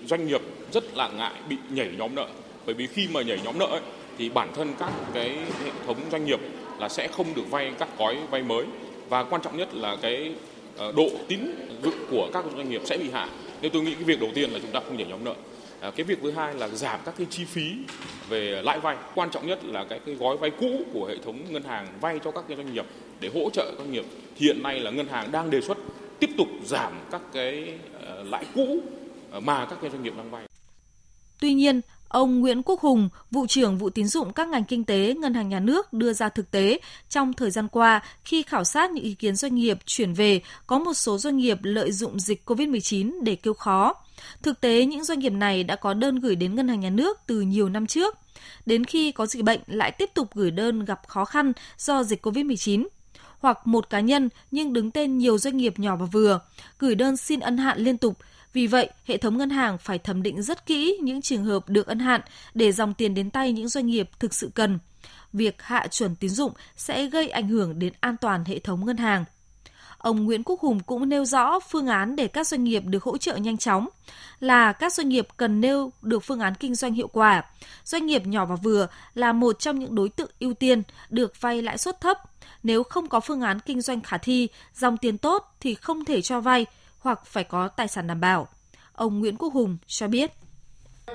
Doanh 0.06 0.26
nghiệp 0.26 0.40
rất 0.73 0.96
là 0.96 1.08
ngại 1.08 1.35
bị 1.49 1.56
nhảy 1.70 1.94
nhóm 1.99 2.14
nợ 2.14 2.29
bởi 2.69 2.75
vì 2.75 2.87
khi 2.87 3.08
mà 3.12 3.23
nhảy 3.23 3.40
nhóm 3.44 3.58
nợ 3.58 3.67
ấy, 3.67 3.81
thì 4.19 4.29
bản 4.29 4.52
thân 4.56 4.75
các 4.79 4.93
cái 5.14 5.29
hệ 5.64 5.70
thống 5.87 5.96
doanh 6.12 6.25
nghiệp 6.25 6.40
là 6.79 6.88
sẽ 6.88 7.08
không 7.08 7.35
được 7.35 7.50
vay 7.50 7.73
các 7.79 7.88
gói 7.99 8.17
vay 8.31 8.43
mới 8.43 8.67
và 9.08 9.25
quan 9.25 9.43
trọng 9.43 9.56
nhất 9.56 9.75
là 9.75 9.96
cái 10.02 10.34
ờ, 10.76 10.93
độ 10.93 11.08
tín 11.29 11.41
dụng 11.82 11.94
của 12.11 12.31
các 12.32 12.44
doanh 12.56 12.70
nghiệp 12.70 12.82
sẽ 12.84 12.96
bị 12.99 13.11
hạ. 13.11 13.29
Nên 13.62 13.73
tôi 13.73 13.82
nghĩ 13.82 13.94
cái 13.94 14.05
việc 14.05 14.20
đầu 14.20 14.31
tiên 14.34 14.50
là 14.50 14.58
chúng 14.62 14.70
ta 14.70 14.81
không 14.81 14.96
nhảy 14.96 15.06
nhóm 15.06 15.25
nợ. 15.25 15.34
À, 15.80 15.90
cái 15.96 16.04
việc 16.04 16.19
thứ 16.22 16.30
hai 16.30 16.54
là 16.54 16.69
giảm 16.69 17.00
các 17.04 17.14
cái 17.19 17.26
chi 17.30 17.44
phí 17.44 17.76
về 18.28 18.62
lãi 18.64 18.80
vay. 18.80 18.96
Quan 19.14 19.30
trọng 19.30 19.46
nhất 19.46 19.64
là 19.64 19.84
cái, 19.84 20.00
cái 20.06 20.14
gói 20.14 20.36
vay 20.36 20.50
cũ 20.50 20.82
của 20.92 21.06
hệ 21.06 21.16
thống 21.25 21.52
ngân 21.52 21.62
hàng 21.62 21.86
vay 22.00 22.20
cho 22.25 22.30
các 22.30 22.44
cái 22.48 22.56
doanh 22.56 22.75
nghiệp 22.75 22.86
để 23.20 23.30
hỗ 23.34 23.50
trợ 23.50 23.75
doanh 23.78 23.92
nghiệp. 23.92 24.04
Hiện 24.36 24.62
nay 24.62 24.80
là 24.80 24.90
ngân 24.90 25.08
hàng 25.08 25.32
đang 25.32 25.50
đề 25.50 25.60
xuất 25.60 25.78
tiếp 26.19 26.30
tục 26.38 26.48
giảm 26.64 26.92
các 27.10 27.22
cái 27.32 27.78
ờ, 28.00 28.22
lãi 28.22 28.44
cũ 28.54 28.78
ờ, 29.30 29.40
mà 29.40 29.66
các 29.70 29.78
cái 29.82 29.90
doanh 29.90 30.02
nghiệp 30.02 30.12
đang 30.16 30.30
vay. 30.30 30.44
Tuy 31.40 31.54
nhiên, 31.54 31.81
Ông 32.08 32.40
Nguyễn 32.40 32.62
Quốc 32.62 32.81
Hùng, 32.81 33.08
vụ 33.31 33.46
trưởng 33.46 33.78
vụ 33.78 33.90
tín 33.90 34.06
dụng 34.06 34.32
các 34.32 34.48
ngành 34.48 34.64
kinh 34.64 34.84
tế 34.84 35.14
Ngân 35.14 35.34
hàng 35.34 35.48
Nhà 35.48 35.60
nước 35.60 35.92
đưa 35.92 36.12
ra 36.12 36.28
thực 36.28 36.50
tế 36.50 36.81
trong 37.08 37.32
thời 37.32 37.50
gian 37.50 37.69
qua 37.69 38.02
khi 38.24 38.42
khảo 38.42 38.64
sát 38.64 38.90
những 38.90 39.04
ý 39.04 39.14
kiến 39.14 39.36
doanh 39.36 39.54
nghiệp 39.54 39.78
chuyển 39.86 40.14
về, 40.14 40.40
có 40.66 40.78
một 40.78 40.94
số 40.94 41.19
doanh 41.19 41.36
nghiệp 41.36 41.58
lợi 41.62 41.92
dụng 41.92 42.20
dịch 42.20 42.42
COVID-19 42.46 43.12
để 43.22 43.36
kêu 43.36 43.54
khó. 43.54 43.94
Thực 44.43 44.61
tế, 44.61 44.85
những 44.85 45.05
doanh 45.05 45.19
nghiệp 45.19 45.32
này 45.32 45.65
đã 45.65 45.76
có 45.76 45.94
đơn 45.94 46.20
gửi 46.20 46.37
đến 46.37 46.55
Ngân 46.55 46.69
hàng 46.69 46.81
Nhà 46.81 46.91
nước 46.91 47.19
từ 47.26 47.41
nhiều 47.41 47.69
năm 47.69 47.87
trước. 47.87 48.19
Đến 48.67 48.85
khi 48.85 49.12
có 49.12 49.26
dịch 49.26 49.44
bệnh 49.44 49.61
lại 49.67 49.93
tiếp 49.93 50.11
tục 50.15 50.29
gửi 50.35 50.50
đơn 50.50 50.85
gặp 50.85 51.00
khó 51.09 51.25
khăn 51.25 51.53
do 51.79 52.03
dịch 52.03 52.26
COVID-19 52.26 52.87
hoặc 53.38 53.67
một 53.67 53.91
cá 53.91 54.00
nhân 54.00 54.29
nhưng 54.50 54.73
đứng 54.73 54.91
tên 54.91 55.19
nhiều 55.19 55.38
doanh 55.38 55.56
nghiệp 55.56 55.79
nhỏ 55.79 55.97
và 55.97 56.06
vừa, 56.06 56.41
gửi 56.79 56.94
đơn 56.94 57.17
xin 57.17 57.41
ân 57.41 57.59
hạn 57.59 57.79
liên 57.79 57.99
tục. 57.99 58.19
Vì 58.53 58.67
vậy, 58.67 58.91
hệ 59.05 59.17
thống 59.17 59.38
ngân 59.38 59.50
hàng 59.50 59.79
phải 59.79 59.99
thẩm 59.99 60.23
định 60.23 60.43
rất 60.43 60.67
kỹ 60.67 60.99
những 61.03 61.23
trường 61.23 61.44
hợp 61.44 61.69
được 61.69 61.87
ân 61.87 61.99
hạn 61.99 62.20
để 62.55 62.73
dòng 62.73 62.94
tiền 62.94 63.15
đến 63.15 63.31
tay 63.31 63.53
những 63.53 63.69
doanh 63.69 63.87
nghiệp 63.87 64.11
thực 64.19 64.35
sự 64.35 64.50
cần. 64.55 64.79
Việc 65.32 65.62
hạ 65.62 65.87
chuẩn 65.91 66.17
tín 66.17 66.31
dụng 66.31 66.53
sẽ 66.76 67.06
gây 67.06 67.29
ảnh 67.29 67.49
hưởng 67.49 67.79
đến 67.79 67.93
an 68.00 68.17
toàn 68.20 68.44
hệ 68.44 68.59
thống 68.59 68.87
ngân 68.87 68.97
hàng. 68.97 69.25
Ông 69.98 70.24
Nguyễn 70.24 70.42
Quốc 70.44 70.60
Hùng 70.60 70.80
cũng 70.80 71.08
nêu 71.08 71.24
rõ 71.24 71.60
phương 71.60 71.86
án 71.86 72.16
để 72.16 72.28
các 72.28 72.46
doanh 72.46 72.64
nghiệp 72.64 72.82
được 72.86 73.02
hỗ 73.02 73.18
trợ 73.18 73.36
nhanh 73.36 73.58
chóng 73.58 73.88
là 74.40 74.72
các 74.72 74.92
doanh 74.92 75.08
nghiệp 75.08 75.28
cần 75.36 75.60
nêu 75.60 75.92
được 76.02 76.18
phương 76.18 76.40
án 76.40 76.54
kinh 76.54 76.74
doanh 76.74 76.94
hiệu 76.94 77.08
quả. 77.08 77.42
Doanh 77.84 78.06
nghiệp 78.06 78.26
nhỏ 78.26 78.44
và 78.44 78.56
vừa 78.56 78.88
là 79.14 79.32
một 79.32 79.58
trong 79.58 79.78
những 79.78 79.94
đối 79.94 80.08
tượng 80.08 80.30
ưu 80.40 80.54
tiên 80.54 80.82
được 81.10 81.40
vay 81.40 81.62
lãi 81.62 81.78
suất 81.78 82.00
thấp. 82.00 82.18
Nếu 82.62 82.82
không 82.82 83.08
có 83.08 83.20
phương 83.20 83.40
án 83.40 83.60
kinh 83.60 83.80
doanh 83.80 84.00
khả 84.00 84.18
thi, 84.18 84.48
dòng 84.74 84.96
tiền 84.96 85.18
tốt 85.18 85.54
thì 85.60 85.74
không 85.74 86.04
thể 86.04 86.22
cho 86.22 86.40
vay 86.40 86.66
hoặc 86.98 87.26
phải 87.26 87.44
có 87.44 87.68
tài 87.68 87.88
sản 87.88 88.06
đảm 88.06 88.20
bảo. 88.20 88.48
Ông 88.92 89.20
Nguyễn 89.20 89.36
Quốc 89.36 89.52
Hùng 89.52 89.76
cho 89.86 90.08
biết. 90.08 90.30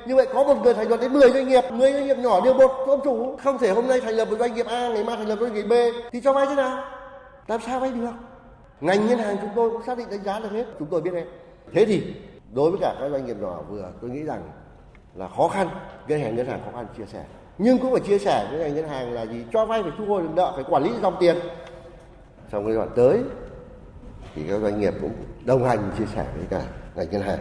Như 0.07 0.15
vậy 0.15 0.27
có 0.33 0.43
một 0.43 0.61
người 0.63 0.73
thành 0.73 0.89
lập 0.89 0.97
đến 1.01 1.13
10 1.13 1.31
doanh 1.31 1.49
nghiệp, 1.49 1.63
10 1.71 1.91
doanh 1.93 2.07
nghiệp 2.07 2.17
nhỏ 2.17 2.41
đều 2.45 2.53
một 2.53 2.71
ông 2.87 3.01
chủ. 3.03 3.37
Không 3.43 3.57
thể 3.57 3.71
hôm 3.71 3.87
nay 3.87 4.01
thành 4.01 4.15
lập 4.15 4.27
một 4.29 4.35
doanh 4.39 4.55
nghiệp 4.55 4.65
A, 4.65 4.87
ngày 4.89 5.03
mai 5.03 5.17
thành 5.17 5.27
lập 5.27 5.37
doanh 5.41 5.53
nghiệp 5.53 5.63
B. 5.63 5.73
Thì 6.11 6.21
cho 6.23 6.33
vay 6.33 6.45
thế 6.45 6.55
nào? 6.55 6.85
Làm 7.47 7.61
sao 7.65 7.79
vay 7.79 7.91
được? 7.91 8.11
Ngành 8.83 9.07
ngân 9.07 9.19
hàng 9.19 9.37
chúng 9.41 9.49
tôi 9.55 9.69
cũng 9.69 9.81
xác 9.85 9.97
định 9.97 10.09
đánh 10.11 10.23
giá 10.23 10.39
được 10.39 10.51
hết 10.51 10.65
chúng 10.79 10.87
tôi 10.91 11.01
biết 11.01 11.11
hết. 11.13 11.25
Thế 11.73 11.85
thì 11.85 12.03
đối 12.53 12.71
với 12.71 12.79
cả 12.81 12.95
các 12.99 13.09
doanh 13.09 13.25
nghiệp 13.25 13.37
nhỏ 13.41 13.61
vừa 13.69 13.91
tôi 14.01 14.09
nghĩ 14.09 14.23
rằng 14.23 14.41
là 15.15 15.27
khó 15.27 15.47
khăn 15.47 15.69
ngân 16.07 16.21
hàng 16.21 16.35
ngân 16.35 16.47
hàng 16.47 16.61
khó 16.65 16.71
khăn 16.77 16.85
chia 16.97 17.05
sẻ. 17.05 17.25
Nhưng 17.57 17.79
cũng 17.79 17.91
phải 17.91 18.01
chia 18.07 18.19
sẻ 18.19 18.47
với 18.51 18.59
ngành 18.59 18.75
ngân 18.75 18.87
hàng 18.87 19.13
là 19.13 19.25
gì? 19.25 19.43
Cho 19.53 19.65
vay 19.65 19.83
phải 19.83 19.91
thu 19.97 20.05
hồi 20.05 20.21
được 20.21 20.29
nợ 20.35 20.51
phải 20.55 20.63
quản 20.69 20.83
lý 20.83 20.89
dòng 21.01 21.15
tiền. 21.19 21.37
Trong 22.51 22.65
cái 22.65 22.75
đoạn 22.75 22.89
tới 22.95 23.19
thì 24.35 24.41
các 24.49 24.61
doanh 24.61 24.79
nghiệp 24.79 24.93
cũng 25.01 25.13
đồng 25.45 25.63
hành 25.63 25.91
chia 25.97 26.05
sẻ 26.15 26.25
với 26.37 26.45
cả 26.49 26.61
ngành 26.95 27.11
ngân 27.11 27.21
hàng. 27.21 27.39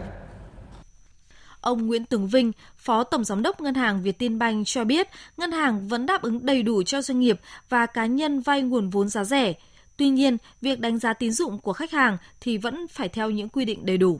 Ông 1.61 1.87
Nguyễn 1.87 2.05
Tường 2.05 2.27
Vinh, 2.27 2.51
Phó 2.75 3.03
Tổng 3.03 3.23
Giám 3.23 3.41
đốc 3.41 3.61
Ngân 3.61 3.73
hàng 3.73 4.01
Việt 4.01 4.19
Tin 4.19 4.39
Banh 4.39 4.63
cho 4.65 4.83
biết, 4.83 5.07
ngân 5.37 5.51
hàng 5.51 5.87
vẫn 5.87 6.05
đáp 6.05 6.21
ứng 6.21 6.45
đầy 6.45 6.63
đủ 6.63 6.83
cho 6.83 7.01
doanh 7.01 7.19
nghiệp 7.19 7.39
và 7.69 7.85
cá 7.85 8.05
nhân 8.05 8.39
vay 8.39 8.61
nguồn 8.61 8.89
vốn 8.89 9.09
giá 9.09 9.23
rẻ, 9.23 9.53
Tuy 9.97 10.09
nhiên, 10.09 10.37
việc 10.61 10.79
đánh 10.79 10.99
giá 10.99 11.13
tín 11.13 11.31
dụng 11.31 11.59
của 11.59 11.73
khách 11.73 11.91
hàng 11.91 12.17
thì 12.41 12.57
vẫn 12.57 12.87
phải 12.87 13.09
theo 13.09 13.29
những 13.29 13.49
quy 13.49 13.65
định 13.65 13.85
đầy 13.85 13.97
đủ. 13.97 14.19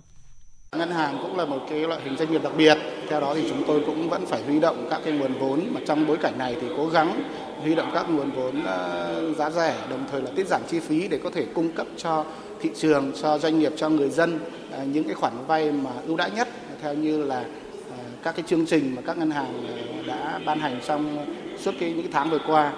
Ngân 0.78 0.92
hàng 0.92 1.20
cũng 1.22 1.38
là 1.38 1.46
một 1.46 1.66
cái 1.70 1.80
loại 1.80 2.02
hình 2.04 2.18
doanh 2.18 2.32
nghiệp 2.32 2.44
đặc 2.44 2.54
biệt. 2.58 2.78
Theo 3.10 3.22
đó 3.22 3.36
thì 3.36 3.44
chúng 3.50 3.64
tôi 3.68 3.84
cũng 3.86 4.10
vẫn 4.10 4.26
phải 4.26 4.44
huy 4.44 4.60
động 4.60 4.88
các 4.90 5.02
cái 5.06 5.14
nguồn 5.14 5.34
vốn 5.34 5.62
mà 5.72 5.82
trong 5.88 6.08
bối 6.08 6.18
cảnh 6.18 6.38
này 6.38 6.58
thì 6.62 6.68
cố 6.78 6.88
gắng 6.88 7.24
huy 7.62 7.76
động 7.76 7.92
các 7.94 8.10
nguồn 8.10 8.32
vốn 8.32 8.64
ờ, 8.64 9.34
giá 9.38 9.50
rẻ, 9.50 9.76
đồng 9.90 10.06
thời 10.12 10.22
là 10.22 10.32
tiết 10.36 10.48
giảm 10.48 10.62
chi 10.68 10.80
phí 10.80 11.08
để 11.08 11.20
có 11.24 11.30
thể 11.30 11.46
cung 11.54 11.72
cấp 11.72 11.88
cho 11.98 12.26
thị 12.62 12.70
trường, 12.76 13.12
cho 13.22 13.38
doanh 13.40 13.60
nghiệp, 13.60 13.74
cho 13.78 13.90
người 13.90 14.10
dân 14.10 14.40
ờ, 14.72 14.84
những 14.84 15.04
cái 15.04 15.14
khoản 15.14 15.34
vay 15.48 15.72
mà 15.72 15.92
ưu 16.08 16.18
đãi 16.18 16.32
nhất 16.32 16.48
theo 16.82 16.94
như 16.94 17.26
là 17.26 17.46
ờ, 17.90 17.98
các 18.24 18.36
cái 18.36 18.44
chương 18.48 18.66
trình 18.66 18.96
mà 18.96 19.02
các 19.06 19.18
ngân 19.18 19.32
hàng 19.32 19.64
đã 20.08 20.40
ban 20.46 20.60
hành 20.60 20.80
trong 20.88 21.26
suốt 21.60 21.72
cái 21.80 21.94
những 21.94 22.12
tháng 22.12 22.30
vừa 22.30 22.40
qua 22.48 22.74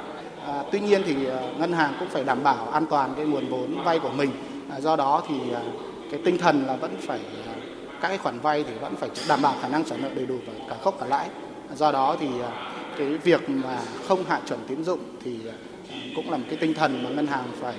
À, 0.47 0.63
tuy 0.71 0.79
nhiên 0.79 1.01
thì 1.05 1.25
à, 1.25 1.39
ngân 1.59 1.71
hàng 1.71 1.93
cũng 1.99 2.07
phải 2.09 2.23
đảm 2.23 2.43
bảo 2.43 2.67
an 2.67 2.85
toàn 2.85 3.13
cái 3.17 3.25
nguồn 3.25 3.47
vốn 3.47 3.83
vay 3.83 3.99
của 3.99 4.09
mình. 4.09 4.31
À, 4.71 4.79
do 4.79 4.95
đó 4.95 5.23
thì 5.27 5.35
à, 5.53 5.61
cái 6.11 6.19
tinh 6.25 6.37
thần 6.37 6.65
là 6.67 6.75
vẫn 6.75 6.95
phải 7.01 7.19
à, 7.47 7.53
các 8.01 8.07
cái 8.07 8.17
khoản 8.17 8.39
vay 8.39 8.63
thì 8.63 8.73
vẫn 8.81 8.95
phải 8.95 9.09
đảm 9.27 9.41
bảo 9.41 9.53
khả 9.61 9.67
năng 9.67 9.83
trả 9.83 9.97
nợ 9.97 10.09
đầy 10.15 10.25
đủ 10.25 10.35
và 10.47 10.53
cả 10.69 10.75
gốc 10.83 10.97
cả 10.99 11.05
lãi. 11.05 11.29
Do 11.75 11.91
đó 11.91 12.15
thì 12.19 12.27
cái 12.97 13.07
việc 13.07 13.49
mà 13.49 13.79
không 14.07 14.23
hạ 14.27 14.39
chuẩn 14.47 14.59
tín 14.67 14.83
dụng 14.83 14.99
thì 15.23 15.37
cũng 16.15 16.31
là 16.31 16.37
một 16.37 16.43
cái 16.49 16.57
tinh 16.57 16.73
thần 16.73 17.03
mà 17.03 17.09
ngân 17.09 17.27
hàng 17.27 17.45
phải 17.61 17.75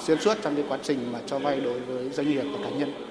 xuyên 0.00 0.20
suốt 0.20 0.34
trong 0.42 0.54
cái 0.54 0.64
quá 0.68 0.78
trình 0.82 1.12
mà 1.12 1.18
cho 1.26 1.38
vay 1.38 1.60
đối 1.60 1.80
với 1.80 2.10
doanh 2.10 2.30
nghiệp 2.30 2.44
và 2.52 2.58
cá 2.64 2.70
nhân. 2.76 3.07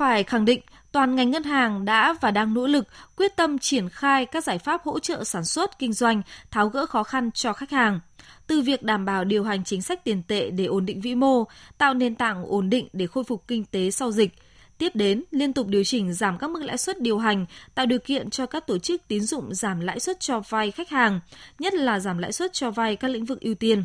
Phải 0.00 0.24
khẳng 0.24 0.44
định 0.44 0.60
toàn 0.92 1.16
ngành 1.16 1.30
ngân 1.30 1.42
hàng 1.42 1.84
đã 1.84 2.14
và 2.20 2.30
đang 2.30 2.54
nỗ 2.54 2.66
lực 2.66 2.88
quyết 3.16 3.36
tâm 3.36 3.58
triển 3.58 3.88
khai 3.88 4.26
các 4.26 4.44
giải 4.44 4.58
pháp 4.58 4.82
hỗ 4.82 4.98
trợ 4.98 5.24
sản 5.24 5.44
xuất, 5.44 5.78
kinh 5.78 5.92
doanh, 5.92 6.22
tháo 6.50 6.68
gỡ 6.68 6.86
khó 6.86 7.02
khăn 7.02 7.30
cho 7.30 7.52
khách 7.52 7.70
hàng. 7.70 8.00
Từ 8.46 8.60
việc 8.60 8.82
đảm 8.82 9.04
bảo 9.04 9.24
điều 9.24 9.44
hành 9.44 9.64
chính 9.64 9.82
sách 9.82 10.04
tiền 10.04 10.22
tệ 10.22 10.50
để 10.50 10.64
ổn 10.64 10.86
định 10.86 11.00
vĩ 11.00 11.14
mô, 11.14 11.44
tạo 11.78 11.94
nền 11.94 12.14
tảng 12.14 12.44
ổn 12.44 12.70
định 12.70 12.88
để 12.92 13.06
khôi 13.06 13.24
phục 13.24 13.48
kinh 13.48 13.64
tế 13.64 13.90
sau 13.90 14.12
dịch, 14.12 14.34
tiếp 14.78 14.90
đến 14.94 15.22
liên 15.30 15.52
tục 15.52 15.66
điều 15.66 15.84
chỉnh 15.84 16.12
giảm 16.12 16.38
các 16.38 16.50
mức 16.50 16.62
lãi 16.62 16.78
suất 16.78 17.00
điều 17.00 17.18
hành, 17.18 17.46
tạo 17.74 17.86
điều 17.86 17.98
kiện 17.98 18.30
cho 18.30 18.46
các 18.46 18.66
tổ 18.66 18.78
chức 18.78 19.08
tín 19.08 19.20
dụng 19.20 19.54
giảm 19.54 19.80
lãi 19.80 20.00
suất 20.00 20.20
cho 20.20 20.40
vay 20.48 20.70
khách 20.70 20.90
hàng, 20.90 21.20
nhất 21.58 21.74
là 21.74 22.00
giảm 22.00 22.18
lãi 22.18 22.32
suất 22.32 22.52
cho 22.52 22.70
vay 22.70 22.96
các 22.96 23.08
lĩnh 23.08 23.24
vực 23.24 23.40
ưu 23.40 23.54
tiên. 23.54 23.84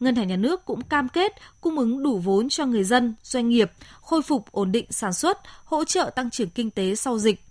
Ngân 0.00 0.16
hàng 0.16 0.28
Nhà 0.28 0.36
nước 0.36 0.64
cũng 0.64 0.82
cam 0.82 1.08
kết 1.08 1.32
cung 1.60 1.78
ứng 1.78 2.02
đủ 2.02 2.18
vốn 2.18 2.48
cho 2.48 2.66
người 2.66 2.84
dân, 2.84 3.14
doanh 3.22 3.48
nghiệp, 3.48 3.72
khôi 4.00 4.22
phục 4.22 4.52
ổn 4.52 4.72
định 4.72 4.86
sản 4.90 5.12
xuất, 5.12 5.38
hỗ 5.64 5.84
trợ 5.84 6.10
tăng 6.16 6.30
trưởng 6.30 6.50
kinh 6.50 6.70
tế 6.70 6.94
sau 6.94 7.18
dịch. 7.18 7.42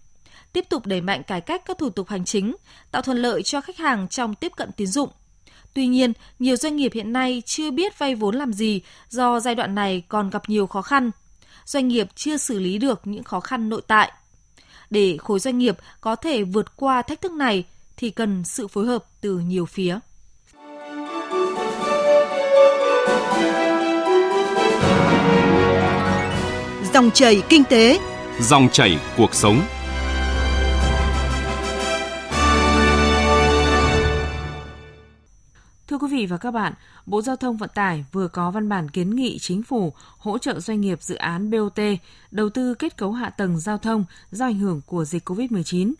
tiếp 0.53 0.65
tục 0.69 0.85
đẩy 0.85 1.01
mạnh 1.01 1.23
cải 1.23 1.41
cách 1.41 1.61
các 1.65 1.77
thủ 1.77 1.89
tục 1.89 2.09
hành 2.09 2.25
chính, 2.25 2.55
tạo 2.91 3.01
thuận 3.01 3.17
lợi 3.17 3.43
cho 3.43 3.61
khách 3.61 3.77
hàng 3.77 4.07
trong 4.07 4.35
tiếp 4.35 4.51
cận 4.55 4.71
tín 4.71 4.87
dụng. 4.87 5.09
Tuy 5.73 5.87
nhiên, 5.87 6.13
nhiều 6.39 6.55
doanh 6.55 6.75
nghiệp 6.75 6.91
hiện 6.93 7.13
nay 7.13 7.43
chưa 7.45 7.71
biết 7.71 7.99
vay 7.99 8.15
vốn 8.15 8.35
làm 8.35 8.53
gì 8.53 8.81
do 9.09 9.39
giai 9.39 9.55
đoạn 9.55 9.75
này 9.75 10.03
còn 10.07 10.29
gặp 10.29 10.49
nhiều 10.49 10.67
khó 10.67 10.81
khăn. 10.81 11.11
Doanh 11.65 11.87
nghiệp 11.87 12.07
chưa 12.15 12.37
xử 12.37 12.59
lý 12.59 12.77
được 12.77 13.01
những 13.03 13.23
khó 13.23 13.39
khăn 13.39 13.69
nội 13.69 13.81
tại. 13.87 14.11
Để 14.89 15.17
khối 15.17 15.39
doanh 15.39 15.57
nghiệp 15.57 15.77
có 16.01 16.15
thể 16.15 16.43
vượt 16.43 16.75
qua 16.75 17.01
thách 17.01 17.21
thức 17.21 17.31
này 17.31 17.63
thì 17.97 18.09
cần 18.09 18.43
sự 18.43 18.67
phối 18.67 18.85
hợp 18.85 19.05
từ 19.21 19.39
nhiều 19.39 19.65
phía. 19.65 19.99
Dòng 26.93 27.11
chảy 27.11 27.43
kinh 27.49 27.63
tế, 27.63 27.99
Dòng 28.39 28.69
chảy 28.71 28.99
cuộc 29.17 29.35
sống. 29.35 29.61
Thưa 35.87 35.97
quý 35.97 36.07
vị 36.11 36.25
và 36.25 36.37
các 36.37 36.51
bạn, 36.51 36.73
Bộ 37.05 37.21
Giao 37.21 37.35
thông 37.35 37.57
Vận 37.57 37.69
tải 37.75 38.05
vừa 38.11 38.27
có 38.27 38.51
văn 38.51 38.69
bản 38.69 38.89
kiến 38.89 39.15
nghị 39.15 39.37
chính 39.39 39.63
phủ 39.63 39.93
hỗ 40.17 40.37
trợ 40.37 40.59
doanh 40.59 40.81
nghiệp 40.81 41.01
dự 41.01 41.15
án 41.15 41.51
BOT 41.51 41.79
đầu 42.31 42.49
tư 42.49 42.73
kết 42.73 42.97
cấu 42.97 43.11
hạ 43.11 43.29
tầng 43.29 43.59
giao 43.59 43.77
thông 43.77 44.05
do 44.31 44.45
ảnh 44.45 44.59
hưởng 44.59 44.81
của 44.85 45.05
dịch 45.05 45.29
COVID-19. 45.29 45.93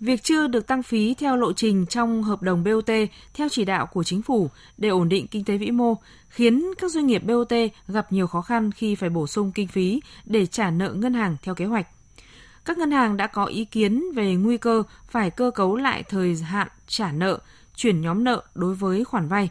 Việc 0.00 0.22
chưa 0.22 0.46
được 0.46 0.66
tăng 0.66 0.82
phí 0.82 1.14
theo 1.14 1.36
lộ 1.36 1.52
trình 1.52 1.86
trong 1.86 2.22
hợp 2.22 2.42
đồng 2.42 2.64
BOT 2.64 2.90
theo 3.34 3.48
chỉ 3.48 3.64
đạo 3.64 3.86
của 3.86 4.04
chính 4.04 4.22
phủ 4.22 4.50
để 4.78 4.88
ổn 4.88 5.08
định 5.08 5.26
kinh 5.26 5.44
tế 5.44 5.56
vĩ 5.56 5.70
mô 5.70 5.94
khiến 6.28 6.64
các 6.78 6.90
doanh 6.90 7.06
nghiệp 7.06 7.22
BOT 7.24 7.52
gặp 7.88 8.12
nhiều 8.12 8.26
khó 8.26 8.40
khăn 8.40 8.72
khi 8.72 8.94
phải 8.94 9.10
bổ 9.10 9.26
sung 9.26 9.52
kinh 9.52 9.68
phí 9.68 10.00
để 10.24 10.46
trả 10.46 10.70
nợ 10.70 10.92
ngân 10.92 11.14
hàng 11.14 11.36
theo 11.42 11.54
kế 11.54 11.64
hoạch. 11.64 11.86
Các 12.64 12.78
ngân 12.78 12.90
hàng 12.90 13.16
đã 13.16 13.26
có 13.26 13.44
ý 13.44 13.64
kiến 13.64 14.04
về 14.14 14.34
nguy 14.34 14.58
cơ 14.58 14.82
phải 15.08 15.30
cơ 15.30 15.50
cấu 15.54 15.76
lại 15.76 16.02
thời 16.02 16.34
hạn 16.34 16.68
trả 16.86 17.12
nợ, 17.12 17.38
chuyển 17.76 18.00
nhóm 18.00 18.24
nợ 18.24 18.42
đối 18.54 18.74
với 18.74 19.04
khoản 19.04 19.28
vay. 19.28 19.50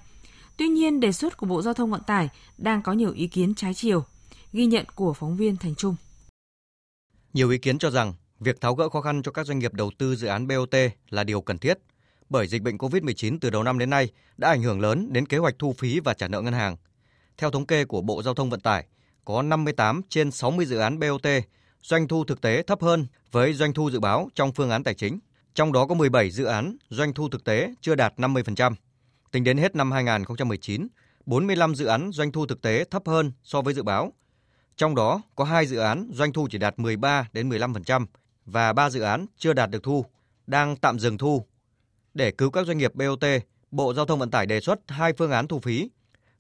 Tuy 0.58 0.68
nhiên, 0.68 1.00
đề 1.00 1.12
xuất 1.12 1.38
của 1.38 1.46
Bộ 1.46 1.62
Giao 1.62 1.74
thông 1.74 1.92
Vận 1.92 2.04
tải 2.04 2.30
đang 2.58 2.82
có 2.82 2.94
nhiều 2.94 3.12
ý 3.12 3.28
kiến 3.28 3.56
trái 3.56 3.74
chiều. 3.74 4.06
Ghi 4.54 4.66
nhận 4.66 4.86
của 4.96 5.14
phóng 5.14 5.38
viên 5.38 5.58
Thành 5.58 5.75
Trung. 5.75 5.96
Nhiều 7.34 7.50
ý 7.50 7.58
kiến 7.58 7.80
cho 7.80 7.90
rằng 7.90 8.14
việc 8.46 8.62
tháo 8.62 8.75
gỡ 8.75 8.90
khó 8.90 9.02
khăn 9.02 9.22
cho 9.24 9.32
các 9.32 9.46
doanh 9.46 9.60
nghiệp 9.60 9.74
đầu 9.74 9.92
tư 9.98 10.16
dự 10.16 10.28
án 10.28 10.48
BOT 10.48 10.75
là 11.10 11.24
điều 11.24 11.42
cần 11.42 11.58
thiết, 11.58 11.78
bởi 12.30 12.48
dịch 12.48 12.62
bệnh 12.62 12.78
COVID-19 12.78 13.38
từ 13.42 13.50
đầu 13.50 13.64
năm 13.64 13.80
đến 13.80 13.90
nay 13.90 14.10
đã 14.38 14.50
ảnh 14.50 14.62
hưởng 14.62 14.82
lớn 14.82 15.14
đến 15.14 15.25
kế 15.25 15.38
hoạch 15.38 15.56
thu 15.60 15.74
phí 15.74 16.00
và 16.00 16.14
trả 16.14 16.28
nợ 16.28 16.42
ngân 16.42 16.54
hàng. 16.54 16.78
Theo 17.38 17.52
thống 17.52 17.66
kê 17.66 17.86
của 17.86 18.02
Bộ 18.02 18.24
Giao 18.24 18.34
thông 18.34 18.50
Vận 18.50 18.60
tải, 18.60 18.86
có 19.25 19.42
58 19.42 20.02
trên 20.10 20.32
60 20.32 20.66
dự 20.66 20.78
án 20.78 21.00
BOT 21.00 21.28
doanh 21.82 22.08
thu 22.08 22.24
thực 22.24 22.42
tế 22.42 22.64
thấp 22.64 22.82
hơn 22.82 23.08
với 23.32 23.54
doanh 23.54 23.74
thu 23.74 23.92
dự 23.92 24.00
báo 24.00 24.30
trong 24.36 24.54
phương 24.54 24.70
án 24.70 24.84
tài 24.84 24.94
chính. 24.94 25.20
Trong 25.56 25.74
đó 25.74 25.86
có 25.86 25.96
17 25.96 26.32
dự 26.32 26.46
án 26.46 26.78
doanh 26.90 27.14
thu 27.14 27.30
thực 27.30 27.44
tế 27.44 27.74
chưa 27.82 27.96
đạt 27.96 28.14
50%. 28.18 28.74
Tính 29.32 29.44
đến 29.44 29.58
hết 29.58 29.75
năm 29.75 29.92
2019, 29.92 30.88
45 31.25 31.75
dự 31.75 31.86
án 31.86 32.12
doanh 32.14 32.32
thu 32.32 32.46
thực 32.46 32.62
tế 32.62 32.84
thấp 32.84 33.04
hơn 33.06 33.32
so 33.44 33.62
với 33.62 33.74
dự 33.74 33.84
báo. 33.84 34.14
Trong 34.78 34.96
đó 34.96 35.22
có 35.36 35.44
2 35.44 35.66
dự 35.66 35.78
án 35.78 36.10
doanh 36.14 36.34
thu 36.34 36.48
chỉ 36.52 36.58
đạt 36.58 36.80
13 36.80 37.28
đến 37.34 37.50
15% 37.50 38.06
và 38.46 38.74
3 38.74 38.90
dự 38.90 39.02
án 39.02 39.25
chưa 39.38 39.54
đạt 39.54 39.70
được 39.70 39.84
thu, 39.84 40.06
đang 40.48 40.75
tạm 40.75 41.00
dừng 41.00 41.18
thu. 41.18 41.46
Để 42.14 42.32
cứu 42.32 42.50
các 42.50 42.68
doanh 42.68 42.78
nghiệp 42.78 42.96
BOT, 42.96 43.25
Bộ 43.72 43.94
Giao 43.94 44.06
thông 44.06 44.20
Vận 44.20 44.32
tải 44.32 44.46
đề 44.46 44.60
xuất 44.60 44.80
hai 44.88 45.14
phương 45.14 45.32
án 45.32 45.48
thu 45.48 45.60
phí. 45.60 45.90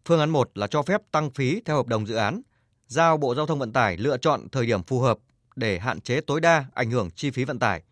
Phương 0.05 0.19
án 0.19 0.29
1 0.29 0.51
là 0.55 0.67
cho 0.67 0.81
phép 0.81 1.01
tăng 1.11 1.31
phí 1.31 1.61
theo 1.65 1.75
hợp 1.75 1.87
đồng 1.87 2.07
dự 2.07 2.15
án, 2.15 2.41
giao 2.87 3.17
Bộ 3.17 3.35
Giao 3.35 3.45
thông 3.45 3.59
Vận 3.59 3.73
tải 3.73 3.97
lựa 3.97 4.17
chọn 4.17 4.49
thời 4.49 4.65
điểm 4.65 4.83
phù 4.83 4.99
hợp 4.99 5.17
để 5.55 5.79
hạn 5.79 6.01
chế 6.01 6.21
tối 6.21 6.41
đa 6.41 6.65
ảnh 6.73 6.91
hưởng 6.91 7.11
chi 7.11 7.31
phí 7.31 7.43
vận 7.43 7.59
tải. 7.59 7.83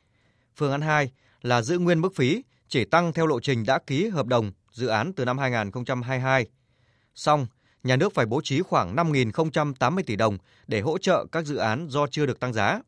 Phương 0.56 0.72
án 0.72 0.82
2 0.82 1.12
là 1.42 1.62
giữ 1.62 1.80
nguyên 1.80 2.02
mức 2.02 2.16
phí, 2.16 2.44
chỉ 2.68 2.86
tăng 2.86 3.14
theo 3.14 3.28
lộ 3.28 3.40
trình 3.40 3.66
đã 3.66 3.80
ký 3.88 4.08
hợp 4.08 4.26
đồng 4.26 4.52
dự 4.72 4.88
án 4.88 5.14
từ 5.14 5.26
năm 5.26 5.38
2022. 5.38 6.46
Xong, 7.16 7.48
nhà 7.84 7.96
nước 7.96 8.14
phải 8.14 8.26
bố 8.26 8.42
trí 8.44 8.62
khoảng 8.62 8.96
5.080 8.96 10.04
tỷ 10.06 10.16
đồng 10.16 10.38
để 10.68 10.82
hỗ 10.82 10.98
trợ 10.98 11.26
các 11.32 11.46
dự 11.46 11.56
án 11.56 11.88
do 11.90 12.08
chưa 12.08 12.26
được 12.26 12.40
tăng 12.40 12.54
giá. 12.54 12.80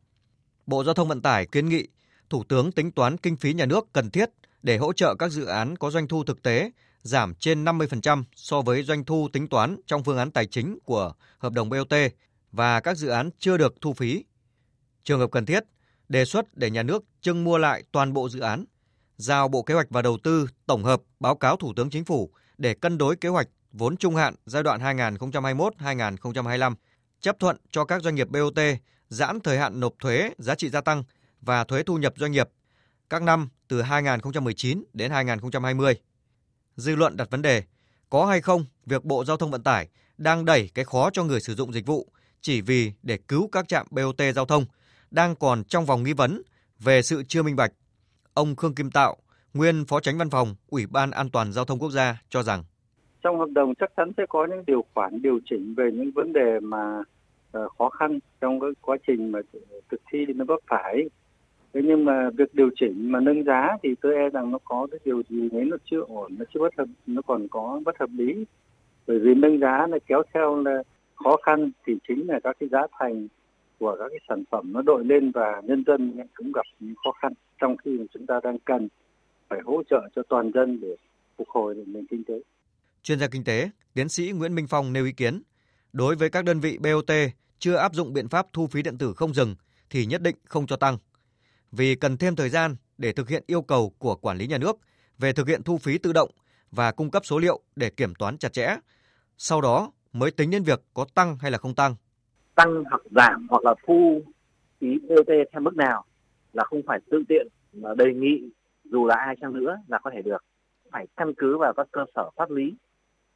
Bộ 0.66 0.84
Giao 0.84 0.94
thông 0.94 1.08
Vận 1.08 1.22
tải 1.22 1.46
kiến 1.46 1.68
nghị 1.68 1.88
Thủ 2.30 2.44
tướng 2.48 2.72
tính 2.72 2.92
toán 2.92 3.16
kinh 3.16 3.36
phí 3.36 3.52
nhà 3.54 3.66
nước 3.66 3.86
cần 3.92 4.10
thiết 4.10 4.30
để 4.62 4.76
hỗ 4.76 4.92
trợ 4.92 5.14
các 5.14 5.28
dự 5.28 5.44
án 5.44 5.76
có 5.76 5.90
doanh 5.90 6.08
thu 6.08 6.24
thực 6.24 6.42
tế 6.42 6.70
giảm 7.02 7.34
trên 7.34 7.64
50% 7.64 8.24
so 8.34 8.62
với 8.62 8.82
doanh 8.82 9.04
thu 9.04 9.28
tính 9.32 9.48
toán 9.48 9.76
trong 9.86 10.04
phương 10.04 10.18
án 10.18 10.30
tài 10.30 10.46
chính 10.46 10.78
của 10.84 11.12
hợp 11.38 11.52
đồng 11.52 11.68
BOT 11.68 11.92
và 12.52 12.80
các 12.80 12.96
dự 12.96 13.08
án 13.08 13.30
chưa 13.38 13.56
được 13.56 13.74
thu 13.80 13.92
phí. 13.92 14.24
Trường 15.04 15.20
hợp 15.20 15.30
cần 15.30 15.46
thiết, 15.46 15.62
đề 16.08 16.24
xuất 16.24 16.56
để 16.56 16.70
nhà 16.70 16.82
nước 16.82 17.04
trưng 17.20 17.44
mua 17.44 17.58
lại 17.58 17.82
toàn 17.92 18.12
bộ 18.12 18.28
dự 18.28 18.40
án, 18.40 18.64
giao 19.16 19.48
Bộ 19.48 19.62
Kế 19.62 19.74
hoạch 19.74 19.90
và 19.90 20.02
Đầu 20.02 20.18
tư 20.22 20.48
tổng 20.66 20.84
hợp 20.84 21.02
báo 21.20 21.34
cáo 21.34 21.56
Thủ 21.56 21.72
tướng 21.76 21.90
Chính 21.90 22.04
phủ 22.04 22.30
để 22.58 22.74
cân 22.74 22.98
đối 22.98 23.16
kế 23.16 23.28
hoạch 23.28 23.48
vốn 23.72 23.96
trung 23.96 24.16
hạn 24.16 24.34
giai 24.46 24.62
đoạn 24.62 24.80
2021-2025, 24.80 26.74
chấp 27.20 27.36
thuận 27.38 27.56
cho 27.70 27.84
các 27.84 28.02
doanh 28.02 28.14
nghiệp 28.14 28.28
BOT 28.28 28.58
giãn 29.08 29.40
thời 29.40 29.58
hạn 29.58 29.80
nộp 29.80 29.94
thuế 29.98 30.30
giá 30.38 30.54
trị 30.54 30.68
gia 30.68 30.80
tăng 30.80 31.04
và 31.40 31.64
thuế 31.64 31.82
thu 31.82 31.98
nhập 31.98 32.12
doanh 32.16 32.32
nghiệp 32.32 32.48
các 33.10 33.22
năm 33.22 33.48
từ 33.68 33.82
2019 33.82 34.84
đến 34.92 35.10
2020. 35.10 35.94
Dư 36.76 36.96
luận 36.96 37.16
đặt 37.16 37.30
vấn 37.30 37.42
đề, 37.42 37.62
có 38.10 38.26
hay 38.26 38.40
không 38.40 38.64
việc 38.86 39.04
Bộ 39.04 39.24
Giao 39.24 39.36
thông 39.36 39.50
Vận 39.50 39.62
tải 39.62 39.88
đang 40.18 40.44
đẩy 40.44 40.70
cái 40.74 40.84
khó 40.84 41.10
cho 41.10 41.24
người 41.24 41.40
sử 41.40 41.54
dụng 41.54 41.72
dịch 41.72 41.86
vụ 41.86 42.08
chỉ 42.40 42.60
vì 42.60 42.92
để 43.02 43.18
cứu 43.28 43.48
các 43.52 43.68
trạm 43.68 43.86
BOT 43.90 44.20
giao 44.34 44.46
thông 44.46 44.64
đang 45.10 45.34
còn 45.36 45.64
trong 45.64 45.84
vòng 45.84 46.02
nghi 46.02 46.12
vấn 46.12 46.42
về 46.78 47.02
sự 47.02 47.22
chưa 47.28 47.42
minh 47.42 47.56
bạch. 47.56 47.72
Ông 48.34 48.56
Khương 48.56 48.74
Kim 48.74 48.90
Tạo, 48.90 49.16
nguyên 49.54 49.84
Phó 49.84 50.00
Tránh 50.00 50.18
Văn 50.18 50.30
phòng 50.30 50.54
Ủy 50.68 50.86
ban 50.86 51.10
An 51.10 51.30
toàn 51.30 51.52
Giao 51.52 51.64
thông 51.64 51.78
Quốc 51.78 51.90
gia 51.90 52.22
cho 52.28 52.42
rằng 52.42 52.64
trong 53.22 53.38
hợp 53.38 53.48
đồng 53.54 53.74
chắc 53.74 53.90
chắn 53.96 54.12
sẽ 54.16 54.22
có 54.28 54.46
những 54.50 54.64
điều 54.66 54.84
khoản 54.94 55.22
điều 55.22 55.40
chỉnh 55.50 55.74
về 55.76 55.90
những 55.92 56.10
vấn 56.14 56.32
đề 56.32 56.60
mà 56.62 57.02
uh, 57.58 57.72
khó 57.78 57.88
khăn 57.88 58.18
trong 58.40 58.60
cái 58.60 58.70
quá 58.80 58.96
trình 59.06 59.32
mà 59.32 59.40
thực 59.90 60.00
thi 60.12 60.26
nó 60.26 60.44
vấp 60.44 60.60
phải. 60.66 61.08
Thế 61.72 61.80
nhưng 61.84 62.04
mà 62.04 62.30
việc 62.30 62.54
điều 62.54 62.70
chỉnh 62.76 63.12
mà 63.12 63.20
nâng 63.20 63.44
giá 63.44 63.76
thì 63.82 63.94
tôi 64.00 64.14
e 64.14 64.28
rằng 64.28 64.50
nó 64.50 64.58
có 64.64 64.86
cái 64.90 65.00
điều 65.04 65.22
gì 65.28 65.48
đấy 65.48 65.64
nó 65.64 65.76
chưa 65.84 66.00
ổn 66.00 66.32
nó 66.38 66.44
chưa 66.54 66.60
bất 66.60 66.74
hợp 66.78 66.88
nó 67.06 67.22
còn 67.22 67.48
có 67.48 67.80
bất 67.84 67.98
hợp 67.98 68.10
lý. 68.12 68.44
Bởi 69.06 69.18
vì 69.18 69.34
nâng 69.34 69.58
giá 69.58 69.86
là 69.86 69.98
kéo 70.06 70.22
theo 70.34 70.62
là 70.62 70.82
khó 71.14 71.36
khăn 71.42 71.70
thì 71.86 71.92
chính 72.08 72.28
là 72.28 72.40
các 72.44 72.56
cái 72.60 72.68
giá 72.68 72.80
thành 72.98 73.28
của 73.78 73.96
các 73.98 74.08
cái 74.08 74.18
sản 74.28 74.44
phẩm 74.50 74.72
nó 74.72 74.82
đội 74.82 75.04
lên 75.04 75.30
và 75.30 75.62
nhân 75.64 75.84
dân 75.86 76.20
cũng 76.34 76.52
gặp 76.52 76.66
những 76.80 76.94
khó 77.04 77.12
khăn 77.12 77.32
trong 77.60 77.76
khi 77.76 77.98
chúng 78.14 78.26
ta 78.26 78.40
đang 78.42 78.58
cần 78.58 78.88
phải 79.48 79.60
hỗ 79.64 79.82
trợ 79.90 80.08
cho 80.16 80.22
toàn 80.28 80.50
dân 80.54 80.80
để 80.80 80.96
phục 81.38 81.48
hồi 81.48 81.84
nền 81.86 82.06
kinh 82.06 82.24
tế. 82.24 82.34
Chuyên 83.02 83.18
gia 83.18 83.26
kinh 83.28 83.44
tế, 83.44 83.70
tiến 83.94 84.08
sĩ 84.08 84.32
Nguyễn 84.32 84.54
Minh 84.54 84.66
Phong 84.68 84.92
nêu 84.92 85.04
ý 85.04 85.12
kiến, 85.12 85.42
đối 85.96 86.16
với 86.16 86.30
các 86.30 86.44
đơn 86.44 86.60
vị 86.60 86.78
BOT 86.78 87.10
chưa 87.58 87.76
áp 87.76 87.94
dụng 87.94 88.12
biện 88.12 88.28
pháp 88.28 88.46
thu 88.52 88.66
phí 88.66 88.82
điện 88.82 88.98
tử 88.98 89.14
không 89.16 89.34
dừng 89.34 89.54
thì 89.90 90.06
nhất 90.06 90.22
định 90.22 90.36
không 90.44 90.66
cho 90.66 90.76
tăng. 90.76 90.98
Vì 91.72 91.94
cần 91.94 92.16
thêm 92.16 92.36
thời 92.36 92.48
gian 92.48 92.76
để 92.98 93.12
thực 93.12 93.28
hiện 93.28 93.44
yêu 93.46 93.62
cầu 93.62 93.92
của 93.98 94.16
quản 94.16 94.36
lý 94.36 94.46
nhà 94.46 94.58
nước 94.58 94.76
về 95.18 95.32
thực 95.32 95.48
hiện 95.48 95.62
thu 95.62 95.78
phí 95.78 95.98
tự 95.98 96.12
động 96.12 96.30
và 96.70 96.92
cung 96.92 97.10
cấp 97.10 97.26
số 97.26 97.38
liệu 97.38 97.60
để 97.76 97.90
kiểm 97.90 98.14
toán 98.14 98.38
chặt 98.38 98.52
chẽ. 98.52 98.76
Sau 99.36 99.60
đó 99.60 99.92
mới 100.12 100.30
tính 100.30 100.50
đến 100.50 100.62
việc 100.62 100.82
có 100.94 101.06
tăng 101.14 101.36
hay 101.36 101.50
là 101.50 101.58
không 101.58 101.74
tăng. 101.74 101.94
Tăng 102.54 102.84
hoặc 102.90 103.02
giảm 103.10 103.46
hoặc 103.50 103.64
là 103.64 103.74
thu 103.86 104.22
phí 104.80 104.86
BOT 105.08 105.28
theo 105.52 105.60
mức 105.60 105.76
nào 105.76 106.04
là 106.52 106.64
không 106.64 106.82
phải 106.86 106.98
tự 107.10 107.22
tiện 107.28 107.46
mà 107.72 107.94
đề 107.94 108.14
nghị 108.14 108.50
dù 108.84 109.06
là 109.06 109.14
ai 109.14 109.36
chăng 109.40 109.52
nữa 109.52 109.76
là 109.88 109.98
có 110.02 110.10
thể 110.14 110.22
được. 110.22 110.44
Phải 110.92 111.06
căn 111.16 111.32
cứ 111.38 111.58
vào 111.58 111.72
các 111.76 111.86
cơ 111.92 112.04
sở 112.14 112.30
pháp 112.36 112.50
lý 112.50 112.74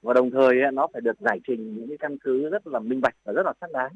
và 0.03 0.15
đồng 0.15 0.31
thời 0.31 0.55
nó 0.73 0.87
phải 0.93 1.01
được 1.01 1.21
giải 1.21 1.41
trình 1.47 1.75
những 1.75 1.89
cái 1.89 1.99
căn 1.99 2.19
cứ 2.19 2.49
rất 2.49 2.67
là 2.67 2.79
minh 2.79 3.01
bạch 3.01 3.15
và 3.25 3.33
rất 3.33 3.47
là 3.47 3.53
xác 3.61 3.73
đáng. 3.73 3.93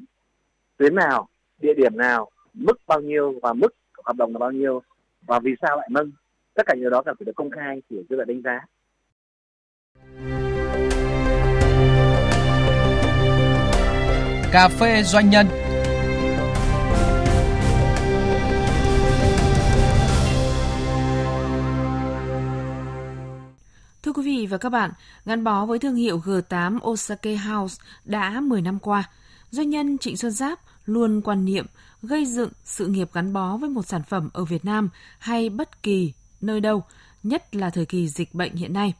Tuyến 0.77 0.95
nào, 0.95 1.27
địa 1.57 1.73
điểm 1.73 1.97
nào, 1.97 2.29
mức 2.53 2.79
bao 2.87 3.01
nhiêu 3.01 3.39
và 3.41 3.53
mức 3.53 3.75
hợp 4.03 4.15
đồng 4.15 4.33
là 4.33 4.39
bao 4.39 4.51
nhiêu 4.51 4.81
và 5.21 5.39
vì 5.39 5.51
sao 5.61 5.77
lại 5.77 5.87
nâng. 5.91 6.11
Tất 6.53 6.63
cả 6.65 6.75
những 6.75 6.89
đó 6.89 7.01
cần 7.05 7.15
phải 7.19 7.25
được 7.25 7.35
công 7.35 7.49
khai 7.49 7.81
để 7.89 8.03
dư 8.09 8.15
luận 8.15 8.27
đánh 8.27 8.41
giá. 8.41 8.65
Cà 14.51 14.69
phê 14.79 15.01
doanh 15.03 15.29
nhân 15.29 15.45
vị 24.25 24.47
và 24.49 24.57
các 24.57 24.69
bạn, 24.69 24.91
gắn 25.25 25.43
bó 25.43 25.65
với 25.65 25.79
thương 25.79 25.95
hiệu 25.95 26.21
G8 26.25 26.79
Osaka 26.89 27.31
House 27.35 27.83
đã 28.05 28.41
10 28.41 28.61
năm 28.61 28.79
qua, 28.79 29.09
doanh 29.51 29.69
nhân 29.69 29.97
Trịnh 29.97 30.17
Xuân 30.17 30.31
Giáp 30.31 30.59
luôn 30.85 31.21
quan 31.21 31.45
niệm 31.45 31.65
gây 32.01 32.25
dựng 32.25 32.49
sự 32.63 32.87
nghiệp 32.87 33.09
gắn 33.13 33.33
bó 33.33 33.57
với 33.57 33.69
một 33.69 33.87
sản 33.87 34.03
phẩm 34.09 34.29
ở 34.33 34.45
Việt 34.45 34.65
Nam 34.65 34.89
hay 35.19 35.49
bất 35.49 35.83
kỳ 35.83 36.13
nơi 36.41 36.59
đâu, 36.59 36.83
nhất 37.23 37.55
là 37.55 37.69
thời 37.69 37.85
kỳ 37.85 38.07
dịch 38.07 38.33
bệnh 38.33 38.55
hiện 38.55 38.73
nay, 38.73 38.93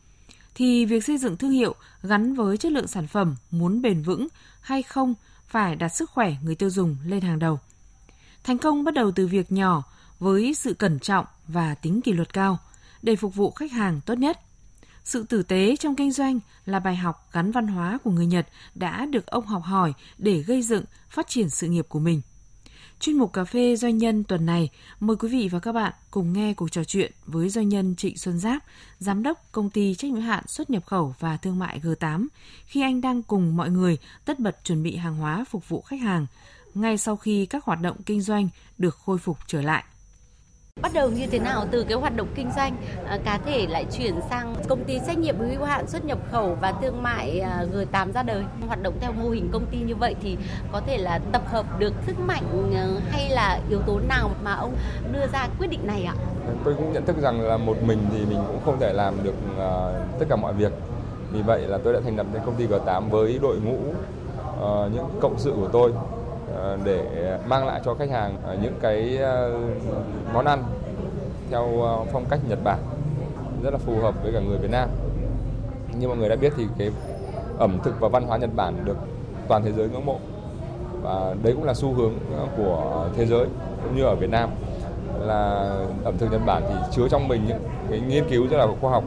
thì 0.56 0.86
việc 0.86 1.04
xây 1.04 1.18
dựng 1.18 1.38
thương 1.38 1.52
hiệu 1.52 1.76
gắn 2.04 2.34
với 2.34 2.58
chất 2.58 2.72
lượng 2.72 2.88
sản 2.88 3.08
phẩm 3.08 3.36
muốn 3.52 3.82
bền 3.82 4.02
vững 4.02 4.28
hay 4.62 4.84
không 4.84 5.14
phải 5.48 5.76
đặt 5.76 5.90
sức 5.90 6.10
khỏe 6.10 6.36
người 6.44 6.56
tiêu 6.56 6.70
dùng 6.70 6.98
lên 7.06 7.22
hàng 7.22 7.40
đầu. 7.40 7.60
Thành 8.44 8.58
công 8.58 8.84
bắt 8.84 8.94
đầu 8.94 9.12
từ 9.12 9.28
việc 9.28 9.52
nhỏ, 9.52 9.84
với 10.20 10.54
sự 10.54 10.74
cẩn 10.74 11.00
trọng 11.00 11.26
và 11.48 11.76
tính 11.76 12.02
kỷ 12.02 12.14
luật 12.14 12.34
cao 12.34 12.58
để 13.02 13.16
phục 13.16 13.36
vụ 13.36 13.52
khách 13.52 13.72
hàng 13.72 14.02
tốt 14.06 14.14
nhất. 14.14 14.40
Sự 15.06 15.24
tử 15.24 15.44
tế 15.44 15.76
trong 15.76 15.96
kinh 15.96 16.12
doanh 16.12 16.40
là 16.66 16.80
bài 16.80 16.96
học 16.96 17.30
gắn 17.32 17.52
văn 17.52 17.68
hóa 17.68 17.98
của 18.04 18.12
người 18.12 18.26
Nhật 18.26 18.48
đã 18.76 19.06
được 19.06 19.26
ông 19.26 19.46
học 19.46 19.64
hỏi 19.64 19.94
để 20.18 20.38
gây 20.38 20.62
dựng, 20.62 20.84
phát 21.10 21.28
triển 21.28 21.50
sự 21.50 21.68
nghiệp 21.68 21.86
của 21.90 22.00
mình. 22.00 22.22
Chuyên 23.00 23.18
mục 23.18 23.34
Cà 23.34 23.44
phê 23.44 23.76
Doanh 23.76 23.98
nhân 23.98 24.24
tuần 24.24 24.46
này, 24.46 24.70
mời 25.00 25.18
quý 25.18 25.30
vị 25.30 25.50
và 25.52 25.60
các 25.60 25.72
bạn 25.72 25.94
cùng 26.12 26.34
nghe 26.34 26.54
cuộc 26.54 26.72
trò 26.72 26.84
chuyện 26.84 27.12
với 27.26 27.50
doanh 27.50 27.70
nhân 27.70 27.96
Trịnh 27.96 28.18
Xuân 28.18 28.40
Giáp, 28.40 28.64
Giám 29.00 29.24
đốc 29.24 29.52
Công 29.52 29.70
ty 29.70 29.96
Trách 29.96 30.12
nhiệm 30.12 30.22
hạn 30.22 30.48
xuất 30.48 30.70
nhập 30.70 30.86
khẩu 30.86 31.16
và 31.20 31.38
thương 31.38 31.60
mại 31.60 31.80
G8, 31.80 32.28
khi 32.66 32.82
anh 32.82 33.02
đang 33.02 33.24
cùng 33.24 33.58
mọi 33.58 33.70
người 33.70 33.98
tất 34.26 34.40
bật 34.40 34.64
chuẩn 34.64 34.84
bị 34.84 34.96
hàng 34.96 35.16
hóa 35.16 35.46
phục 35.50 35.70
vụ 35.70 35.82
khách 35.82 36.02
hàng, 36.02 36.26
ngay 36.74 36.98
sau 36.98 37.16
khi 37.16 37.46
các 37.46 37.64
hoạt 37.64 37.82
động 37.82 37.98
kinh 38.06 38.22
doanh 38.22 38.50
được 38.78 38.96
khôi 38.96 39.18
phục 39.18 39.38
trở 39.48 39.62
lại. 39.62 39.84
Bắt 40.82 40.92
đầu 40.94 41.10
như 41.10 41.28
thế 41.28 41.40
nào 41.40 41.66
từ 41.72 41.84
cái 41.84 41.98
hoạt 41.98 42.16
động 42.16 42.28
kinh 42.36 42.52
doanh 42.56 42.76
à, 43.06 43.20
cá 43.26 43.38
thể 43.38 43.68
lại 43.70 43.86
chuyển 43.98 44.14
sang 44.30 44.56
công 44.68 44.84
ty 44.84 45.00
trách 45.08 45.18
nhiệm 45.18 45.40
hữu 45.40 45.64
hạn 45.64 45.88
xuất 45.88 46.06
nhập 46.06 46.18
khẩu 46.32 46.58
và 46.62 46.74
thương 46.82 47.04
mại 47.04 47.40
à, 47.40 47.66
G8 47.74 48.12
ra 48.12 48.24
đời. 48.24 48.44
Hoạt 48.68 48.84
động 48.84 48.94
theo 49.00 49.12
mô 49.12 49.30
hình 49.30 49.50
công 49.54 49.66
ty 49.66 49.78
như 49.78 49.96
vậy 49.96 50.16
thì 50.22 50.38
có 50.72 50.82
thể 50.88 50.98
là 50.98 51.20
tập 51.32 51.42
hợp 51.48 51.80
được 51.80 51.94
sức 52.08 52.20
mạnh 52.20 52.74
à, 52.76 52.88
hay 53.10 53.30
là 53.30 53.60
yếu 53.70 53.82
tố 53.82 54.00
nào 54.00 54.30
mà 54.44 54.54
ông 54.54 54.76
đưa 55.14 55.28
ra 55.34 55.48
quyết 55.60 55.68
định 55.68 55.88
này 55.88 56.04
ạ? 56.04 56.14
Tôi 56.64 56.74
cũng 56.74 56.94
nhận 56.94 57.06
thức 57.06 57.16
rằng 57.22 57.42
là 57.42 57.58
một 57.58 57.78
mình 57.86 58.00
thì 58.12 58.26
mình 58.26 58.40
cũng 58.48 58.60
không 58.66 58.80
thể 58.80 58.94
làm 58.94 59.24
được 59.24 59.36
tất 60.20 60.26
cả 60.30 60.36
mọi 60.36 60.54
việc. 60.54 60.72
Vì 61.32 61.42
vậy 61.42 61.62
là 61.68 61.78
tôi 61.78 61.94
đã 61.94 62.00
thành 62.04 62.18
lập 62.18 62.26
nên 62.34 62.42
công 62.46 62.56
ty 62.56 62.68
G8 62.68 63.10
với 63.10 63.40
đội 63.42 63.58
ngũ 63.58 63.78
ờ, 64.60 64.90
những 64.94 65.06
cộng 65.22 65.40
sự 65.40 65.54
của 65.56 65.70
tôi 65.72 65.92
Ờ, 66.56 66.78
để 66.84 67.38
mang 67.48 67.68
lại 67.68 67.82
cho 67.86 67.94
khách 67.94 68.10
hàng 68.10 68.38
ờ, 68.44 68.58
những 68.62 68.74
cái 68.82 69.18
ờ, 69.18 69.60
món 70.34 70.46
ăn 70.46 70.64
theo 71.50 71.68
phong 72.12 72.26
cách 72.30 72.40
Nhật 72.50 72.60
Bản. 72.64 72.80
Rất 73.64 73.72
là 73.72 73.78
phù 73.78 74.00
hợp 74.00 74.24
với 74.24 74.34
cả 74.34 74.40
người 74.40 74.58
Việt 74.58 74.72
Nam. 74.72 74.90
Như 76.00 76.08
mọi 76.08 76.18
người 76.18 76.30
đã 76.30 76.36
biết 76.36 76.54
thì 76.58 76.64
cái 76.78 76.92
ẩm 77.60 77.80
thực 77.84 78.00
và 78.00 78.08
văn 78.08 78.24
hóa 78.24 78.38
Nhật 78.38 78.50
Bản 78.56 78.86
được 78.86 78.98
toàn 79.48 79.64
thế 79.64 79.72
giới 79.72 79.90
ngưỡng 79.90 80.06
mộ. 80.06 80.20
Và 81.02 81.36
đấy 81.44 81.54
cũng 81.54 81.64
là 81.64 81.74
xu 81.74 81.94
hướng 81.94 82.14
của 82.58 83.10
thế 83.16 83.26
giới 83.26 83.46
cũng 83.84 83.96
như 83.96 84.04
ở 84.04 84.16
Việt 84.16 84.30
Nam. 84.30 84.50
Là 85.22 85.70
ẩm 86.04 86.18
thực 86.18 86.32
Nhật 86.32 86.42
Bản 86.46 86.64
thì 86.70 86.76
chứa 86.92 87.08
trong 87.10 87.28
mình 87.28 87.42
những 87.48 87.60
cái 87.90 88.00
nghiên 88.00 88.30
cứu 88.30 88.48
rất 88.48 88.58
là 88.58 88.68
khoa 88.82 88.92
học. 88.92 89.04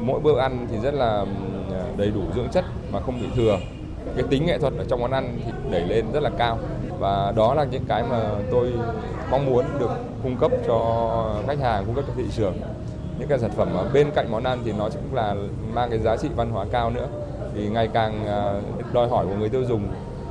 Mỗi 0.00 0.20
bữa 0.20 0.38
ăn 0.38 0.66
thì 0.70 0.78
rất 0.78 0.94
là 0.94 1.26
đầy 1.96 2.10
đủ 2.10 2.20
dưỡng 2.34 2.48
chất 2.48 2.64
mà 2.92 3.00
không 3.00 3.20
bị 3.20 3.26
thừa 3.36 3.58
cái 4.16 4.24
tính 4.30 4.46
nghệ 4.46 4.58
thuật 4.58 4.72
ở 4.78 4.84
trong 4.88 5.00
món 5.00 5.10
ăn 5.10 5.38
thì 5.44 5.52
đẩy 5.70 5.80
lên 5.80 6.04
rất 6.12 6.22
là 6.22 6.30
cao. 6.38 6.58
Và 6.98 7.32
đó 7.36 7.54
là 7.54 7.64
những 7.64 7.84
cái 7.88 8.02
mà 8.02 8.20
tôi 8.50 8.72
mong 9.30 9.46
muốn 9.46 9.64
được 9.78 9.90
cung 10.22 10.36
cấp 10.36 10.50
cho 10.66 10.80
khách 11.46 11.58
hàng, 11.58 11.84
cung 11.86 11.94
cấp 11.94 12.04
cho 12.08 12.12
thị 12.16 12.24
trường. 12.36 12.54
Những 13.18 13.28
cái 13.28 13.38
sản 13.38 13.50
phẩm 13.50 13.68
bên 13.92 14.10
cạnh 14.14 14.30
món 14.30 14.44
ăn 14.44 14.58
thì 14.64 14.72
nó 14.72 14.88
cũng 14.88 15.14
là 15.14 15.34
mang 15.74 15.90
cái 15.90 15.98
giá 15.98 16.16
trị 16.16 16.28
văn 16.36 16.50
hóa 16.50 16.66
cao 16.72 16.90
nữa. 16.90 17.06
Vì 17.54 17.68
ngày 17.68 17.88
càng 17.92 18.26
à, 18.26 18.52
đòi 18.92 19.08
hỏi 19.08 19.26
của 19.26 19.34
người 19.34 19.48
tiêu 19.48 19.64
dùng, 19.64 19.88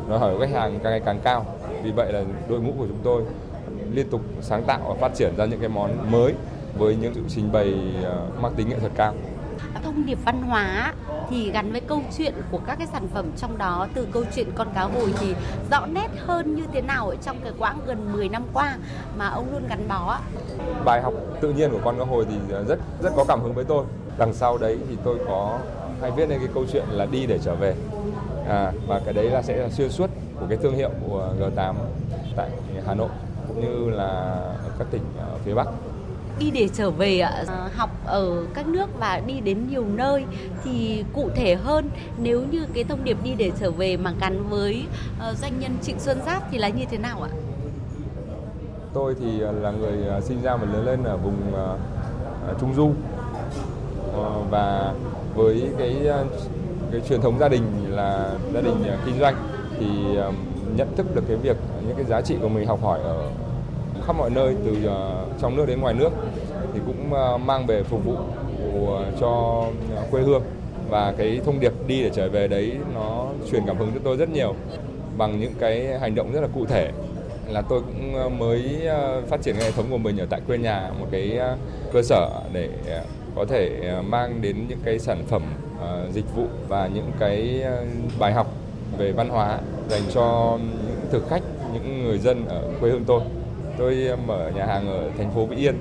đòi 0.10 0.20
hỏi 0.20 0.34
của 0.34 0.40
khách 0.40 0.54
hàng 0.54 0.80
càng 0.84 0.92
ngày 0.92 1.02
càng 1.06 1.20
cao. 1.24 1.46
Vì 1.84 1.92
vậy 1.92 2.14
là 2.14 2.24
đội 2.50 2.60
ngũ 2.60 2.72
của 2.78 2.86
chúng 2.88 3.00
tôi 3.04 3.24
liên 3.92 4.10
tục 4.10 4.22
sáng 4.42 4.64
tạo 4.64 4.80
và 4.88 4.94
phát 4.94 5.16
triển 5.16 5.36
ra 5.38 5.46
những 5.46 5.60
cái 5.60 5.70
món 5.70 6.12
mới 6.12 6.34
với 6.78 6.96
những 6.96 7.14
sự 7.16 7.22
trình 7.28 7.52
bày 7.52 7.74
à, 8.04 8.16
mang 8.42 8.54
tính 8.56 8.70
nghệ 8.70 8.80
thuật 8.80 8.92
cao 8.96 9.14
thông 9.84 10.06
điệp 10.06 10.20
văn 10.26 10.42
hóa 10.42 10.94
thì 11.30 11.52
gắn 11.52 11.72
với 11.72 11.82
câu 11.82 12.02
chuyện 12.18 12.34
của 12.52 12.60
các 12.68 12.76
cái 12.78 12.88
sản 12.88 13.08
phẩm 13.14 13.26
trong 13.38 13.58
đó 13.58 13.88
từ 13.94 14.08
câu 14.12 14.24
chuyện 14.36 14.48
con 14.56 14.68
cá 14.76 14.82
hồi 14.82 15.14
thì 15.20 15.36
rõ 15.72 15.86
nét 15.86 16.08
hơn 16.26 16.56
như 16.56 16.64
thế 16.74 16.82
nào 16.82 17.10
ở 17.10 17.16
trong 17.16 17.38
cái 17.44 17.52
quãng 17.58 17.80
gần 17.88 18.14
10 18.14 18.30
năm 18.30 18.44
qua 18.54 18.78
mà 19.18 19.28
ông 19.28 19.48
luôn 19.52 19.64
gắn 19.70 19.88
bó 19.88 20.20
bài 20.86 21.02
học 21.02 21.14
tự 21.42 21.54
nhiên 21.54 21.72
của 21.72 21.80
con 21.84 22.00
cá 22.00 22.06
hồi 22.06 22.26
thì 22.30 22.36
rất 22.68 22.80
rất 23.02 23.10
có 23.16 23.26
cảm 23.28 23.42
hứng 23.42 23.54
với 23.54 23.66
tôi. 23.66 23.86
Đằng 24.18 24.34
sau 24.34 24.58
đấy 24.58 24.78
thì 24.90 24.98
tôi 25.04 25.18
có 25.28 25.60
hay 26.02 26.12
viết 26.12 26.30
lên 26.30 26.40
cái 26.40 26.50
câu 26.54 26.66
chuyện 26.72 26.86
là 26.90 27.06
đi 27.06 27.26
để 27.26 27.40
trở 27.44 27.56
về. 27.56 27.76
À, 28.50 28.72
và 28.88 29.02
cái 29.06 29.14
đấy 29.14 29.30
là 29.30 29.42
sẽ 29.42 29.58
là 29.58 29.70
xuyên 29.70 29.90
suốt 29.90 30.10
của 30.40 30.46
cái 30.50 30.58
thương 30.58 30.76
hiệu 30.76 30.90
của 31.08 31.34
G8 31.40 31.74
tại 32.36 32.50
Hà 32.86 32.94
Nội 32.94 33.10
cũng 33.48 33.62
như 33.62 33.90
là 33.90 34.36
các 34.80 34.88
tỉnh 34.92 35.02
ờ, 35.20 35.38
phía 35.46 35.54
Bắc 35.54 35.68
đi 36.40 36.52
để 36.52 36.68
trở 36.74 36.92
về 36.92 37.20
ạ, 37.20 37.44
ờ, 37.48 37.70
học 37.76 37.90
ở 38.06 38.46
các 38.54 38.68
nước 38.68 39.00
và 39.00 39.22
đi 39.28 39.40
đến 39.40 39.68
nhiều 39.70 39.86
nơi 39.96 40.26
thì 40.64 41.04
cụ 41.14 41.30
thể 41.36 41.56
hơn. 41.56 41.90
Nếu 42.18 42.44
như 42.52 42.66
cái 42.74 42.84
thông 42.84 43.04
điệp 43.04 43.18
đi 43.24 43.34
để 43.38 43.52
trở 43.60 43.72
về 43.72 43.98
mà 43.98 44.14
gắn 44.20 44.50
với 44.50 44.86
ờ, 45.20 45.34
doanh 45.34 45.60
nhân 45.60 45.72
Trịnh 45.82 46.00
Xuân 46.00 46.20
Giáp 46.26 46.44
thì 46.52 46.58
là 46.58 46.70
như 46.70 46.86
thế 46.92 46.98
nào 46.98 47.22
ạ? 47.22 47.30
Tôi 48.94 49.16
thì 49.20 49.42
ờ, 49.42 49.52
là 49.52 49.72
người 49.72 50.22
sinh 50.22 50.42
ra 50.42 50.56
và 50.56 50.68
lớn 50.74 50.86
lên 50.86 51.04
ở 51.04 51.18
vùng 51.18 51.54
Trung 52.60 52.74
Du. 52.76 52.92
Và 54.50 54.94
với 55.36 55.70
cái 55.78 55.96
cái 56.92 57.02
truyền 57.10 57.22
thống 57.22 57.40
gia 57.40 57.50
đình 57.50 57.64
là 57.90 58.32
gia 58.54 58.62
đình 58.62 58.84
kinh 59.06 59.20
doanh 59.20 59.36
thì 59.80 59.88
nhận 60.76 60.96
thức 60.96 61.16
được 61.16 61.24
cái 61.28 61.38
việc 61.38 61.58
những 61.88 61.96
cái 61.96 62.06
giá 62.06 62.22
trị 62.22 62.36
của 62.42 62.50
mình 62.50 62.68
học 62.68 62.80
hỏi 62.84 63.00
ở 63.00 63.30
khắp 64.08 64.16
mọi 64.16 64.30
nơi 64.30 64.56
từ 64.66 64.72
uh, 64.72 65.42
trong 65.42 65.56
nước 65.56 65.66
đến 65.66 65.82
ngoài 65.82 65.94
nước 65.94 66.10
thì 66.74 66.80
cũng 66.86 67.12
uh, 67.12 67.42
mang 67.42 67.66
về 67.66 67.84
phục 67.84 68.06
vụ 68.06 68.16
ờ, 68.88 69.12
cho 69.20 69.64
quê 70.12 70.22
hương. 70.22 70.44
Và 70.90 71.14
cái 71.18 71.42
thông 71.46 71.60
điệp 71.60 71.74
đi 71.88 72.04
để 72.04 72.10
trở 72.14 72.30
về 72.30 72.48
đấy 72.48 72.72
nó 72.94 73.28
truyền 73.52 73.64
cảm 73.68 73.78
hứng 73.78 73.92
cho 73.94 74.00
tôi 74.04 74.18
rất 74.18 74.30
nhiều 74.30 74.56
bằng 75.18 75.40
những 75.40 75.54
cái 75.60 76.00
hành 76.00 76.16
động 76.16 76.32
rất 76.34 76.42
là 76.42 76.48
cụ 76.54 76.66
thể. 76.66 76.92
Là 77.48 77.62
tôi 77.62 77.82
cũng 77.82 78.40
mới 78.40 78.82
phát 79.28 79.42
triển 79.42 79.56
cái 79.56 79.66
hệ 79.66 79.72
thống 79.72 79.86
của 79.90 79.98
mình 79.98 80.18
ở 80.18 80.26
tại 80.30 80.42
quê 80.48 80.58
nhà 80.58 80.92
một 81.00 81.06
cái 81.12 81.40
cơ 81.94 82.02
sở 82.02 82.30
để 82.54 82.70
có 83.36 83.46
thể 83.46 83.94
mang 84.08 84.42
đến 84.42 84.56
những 84.70 84.80
cái 84.84 85.00
sản 85.00 85.24
phẩm 85.28 85.42
dịch 86.14 86.36
vụ 86.36 86.46
và 86.68 86.90
những 86.94 87.12
cái 87.20 87.64
bài 88.20 88.34
học 88.34 88.48
về 88.98 89.12
văn 89.12 89.30
hóa 89.30 89.60
dành 89.90 90.02
cho 90.14 90.58
những 90.62 90.96
thực 91.12 91.30
khách 91.30 91.44
những 91.74 92.04
người 92.04 92.18
dân 92.18 92.46
ở 92.48 92.62
quê 92.80 92.92
hương 92.92 93.04
tôi. 93.08 93.22
Tôi 93.78 94.10
mở 94.28 94.52
nhà 94.56 94.66
hàng 94.66 94.88
ở 94.88 95.12
thành 95.18 95.32
phố 95.32 95.46
Vĩ 95.46 95.56
Yên, 95.56 95.76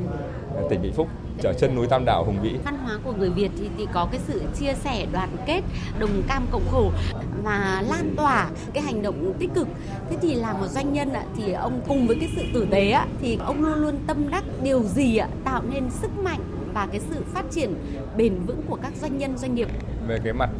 tỉnh 0.70 0.82
Vĩnh 0.82 0.92
Phúc 0.92 1.08
chở 1.42 1.52
chân 1.52 1.74
núi 1.74 1.86
Tam 1.86 2.04
Đảo 2.04 2.24
hùng 2.24 2.38
vĩ. 2.42 2.54
Văn 2.64 2.78
hóa 2.78 2.98
của 3.04 3.12
người 3.12 3.30
Việt 3.30 3.50
thì, 3.58 3.70
thì 3.78 3.86
có 3.92 4.08
cái 4.10 4.20
sự 4.26 4.42
chia 4.60 4.74
sẻ, 4.74 5.06
đoàn 5.12 5.28
kết, 5.46 5.60
đồng 5.98 6.22
cam 6.28 6.46
cộng 6.50 6.68
khổ 6.70 6.90
và 7.44 7.84
lan 7.88 8.14
tỏa 8.16 8.48
cái 8.72 8.82
hành 8.82 9.02
động 9.02 9.32
tích 9.38 9.50
cực. 9.54 9.68
Thế 10.10 10.16
thì 10.22 10.34
là 10.34 10.52
một 10.52 10.66
doanh 10.66 10.92
nhân 10.92 11.12
ạ, 11.12 11.22
thì 11.36 11.52
ông 11.52 11.80
cùng 11.88 12.06
với 12.06 12.16
cái 12.20 12.28
sự 12.36 12.42
tử 12.54 12.66
tế 12.70 12.90
ạ, 12.90 13.06
thì 13.20 13.38
ông 13.44 13.64
luôn 13.64 13.74
luôn 13.74 13.94
tâm 14.06 14.30
đắc 14.30 14.44
điều 14.62 14.82
gì 14.82 15.16
ạ, 15.16 15.28
tạo 15.44 15.62
nên 15.70 15.90
sức 15.90 16.10
mạnh 16.18 16.40
và 16.74 16.88
cái 16.90 17.00
sự 17.00 17.22
phát 17.34 17.44
triển 17.50 17.74
bền 18.16 18.34
vững 18.46 18.62
của 18.68 18.78
các 18.82 18.92
doanh 19.00 19.18
nhân 19.18 19.38
doanh 19.38 19.54
nghiệp 19.54 19.68
về 20.08 20.18
cái 20.24 20.32
mặt 20.32 20.50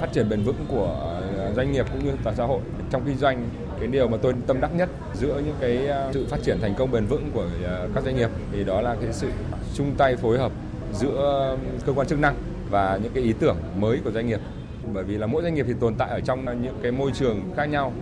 phát 0.00 0.12
triển 0.12 0.28
bền 0.28 0.42
vững 0.42 0.66
của 0.68 1.20
doanh 1.56 1.72
nghiệp 1.72 1.86
cũng 1.92 2.04
như 2.04 2.12
toàn 2.24 2.36
xã 2.36 2.44
hội 2.44 2.60
trong 2.90 3.02
kinh 3.06 3.16
doanh 3.16 3.48
cái 3.78 3.88
điều 3.88 4.08
mà 4.08 4.16
tôi 4.22 4.34
tâm 4.46 4.60
đắc 4.60 4.70
nhất 4.76 4.88
giữa 5.14 5.40
những 5.44 5.54
cái 5.60 5.86
ờ, 5.86 6.10
sự 6.14 6.26
phát 6.30 6.42
triển 6.42 6.58
thành 6.60 6.74
công 6.74 6.90
bền 6.90 7.06
vững 7.06 7.30
của 7.34 7.46
ờ, 7.64 7.88
các 7.94 8.04
doanh 8.04 8.16
nghiệp 8.16 8.30
thì 8.52 8.64
đó 8.64 8.80
là 8.80 8.96
cái 9.00 9.12
sự 9.12 9.28
chung 9.74 9.94
tay 9.98 10.16
phối 10.16 10.38
hợp 10.38 10.52
giữa 10.92 11.56
cơ 11.86 11.92
quan 11.92 12.06
chức 12.06 12.18
năng 12.18 12.34
và 12.70 12.98
những 13.02 13.12
cái 13.12 13.22
ý 13.22 13.32
tưởng 13.32 13.56
mới 13.78 14.00
của 14.04 14.10
doanh 14.10 14.26
nghiệp. 14.26 14.40
Bởi 14.92 15.04
vì 15.04 15.18
là 15.18 15.26
mỗi 15.26 15.42
doanh 15.42 15.54
nghiệp 15.54 15.66
thì 15.68 15.74
tồn 15.80 15.94
tại 15.94 16.08
ở 16.08 16.20
trong 16.20 16.62
những 16.62 16.78
cái 16.82 16.92
môi 16.92 17.10
trường 17.14 17.40
khác 17.56 17.64
nhau, 17.64 17.92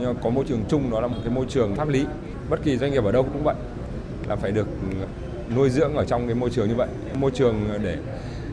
nhưng 0.00 0.14
mà 0.14 0.20
có 0.22 0.30
môi 0.30 0.44
trường 0.48 0.64
chung, 0.68 0.90
đó 0.90 1.00
là 1.00 1.06
một 1.06 1.16
cái 1.24 1.34
môi 1.34 1.46
trường 1.48 1.74
pháp 1.74 1.88
lý. 1.88 2.06
Bất 2.50 2.62
kỳ 2.64 2.76
doanh 2.76 2.92
nghiệp 2.92 3.04
ở 3.04 3.12
đâu 3.12 3.22
cũng 3.22 3.44
vậy, 3.44 3.54
là 4.28 4.36
phải 4.36 4.50
được 4.50 4.66
nuôi 5.56 5.70
dưỡng 5.70 5.94
ở 5.94 6.04
trong 6.04 6.26
cái 6.26 6.34
môi 6.34 6.50
trường 6.50 6.68
như 6.68 6.74
vậy. 6.74 6.88
Môi 7.14 7.30
trường 7.30 7.54
để 7.82 7.96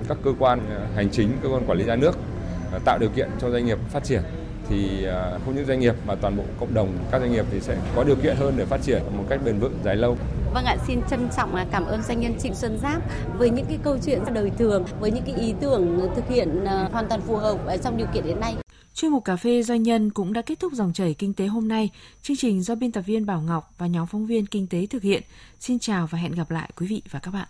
các 0.08 0.18
cơ 0.24 0.32
quan 0.40 0.60
ờ, 0.70 0.86
hành 0.96 1.10
chính, 1.10 1.30
cơ 1.44 1.50
quan 1.50 1.64
quản 1.68 1.78
lý 1.78 1.86
nhà 1.86 1.96
nước 1.96 2.18
tạo 2.86 2.98
điều 3.00 3.10
kiện 3.10 3.30
cho 3.40 3.50
doanh 3.50 3.66
nghiệp 3.66 3.78
phát 3.90 4.04
triển 4.04 4.22
thì 4.70 5.06
à, 5.06 5.38
không 5.46 5.56
những 5.56 5.66
doanh 5.66 5.80
nghiệp 5.80 5.96
mà 6.08 6.16
toàn 6.16 6.38
bộ 6.38 6.44
cộng 6.60 6.74
đồng 6.74 6.98
các 7.12 7.20
doanh 7.20 7.32
nghiệp 7.32 7.46
thì 7.52 7.60
sẽ 7.60 7.78
có 7.96 8.04
điều 8.04 8.16
kiện 8.16 8.36
hơn 8.36 8.54
để 8.58 8.66
phát 8.66 8.82
triển 8.84 9.02
một 9.18 9.24
cách 9.30 9.40
bền 9.46 9.60
vững 9.60 9.80
dài 9.84 9.96
lâu. 9.96 10.18
Vâng 10.54 10.66
ạ, 10.66 10.78
xin 10.88 11.00
trân 11.10 11.30
trọng 11.38 11.66
cảm 11.72 11.86
ơn 11.86 12.02
doanh 12.02 12.20
nhân 12.20 12.34
Trịnh 12.40 12.56
Xuân 12.56 12.78
Giáp 12.82 13.02
với 13.38 13.50
những 13.50 13.66
cái 13.66 13.78
câu 13.84 13.98
chuyện 14.06 14.20
đời 14.34 14.52
thường, 14.58 14.86
với 15.00 15.12
những 15.12 15.24
cái 15.26 15.36
ý 15.36 15.54
tưởng 15.62 16.10
thực 16.16 16.30
hiện 16.30 16.66
à, 16.66 16.90
hoàn 16.92 17.08
toàn 17.08 17.22
phù 17.22 17.36
hợp 17.36 17.58
trong 17.84 17.98
điều 17.98 18.08
kiện 18.14 18.24
hiện 18.24 18.40
nay. 18.40 18.56
Chuyên 18.94 19.12
mục 19.12 19.26
cà 19.26 19.36
phê 19.36 19.64
doanh 19.64 19.84
nhân 19.84 20.10
cũng 20.12 20.34
đã 20.34 20.42
kết 20.42 20.60
thúc 20.60 20.74
dòng 20.74 20.94
chảy 20.94 21.14
kinh 21.14 21.34
tế 21.34 21.46
hôm 21.46 21.68
nay. 21.68 21.90
Chương 22.22 22.38
trình 22.38 22.62
do 22.62 22.76
biên 22.76 22.92
tập 22.92 23.02
viên 23.02 23.26
Bảo 23.26 23.42
Ngọc 23.42 23.74
và 23.78 23.88
nhóm 23.88 24.08
phóng 24.08 24.26
viên 24.26 24.46
kinh 24.46 24.68
tế 24.68 24.86
thực 24.90 25.04
hiện. 25.04 25.24
Xin 25.60 25.80
chào 25.80 26.08
và 26.08 26.18
hẹn 26.18 26.32
gặp 26.32 26.52
lại 26.52 26.70
quý 26.76 26.88
vị 26.88 27.02
và 27.12 27.20
các 27.20 27.32
bạn. 27.32 27.48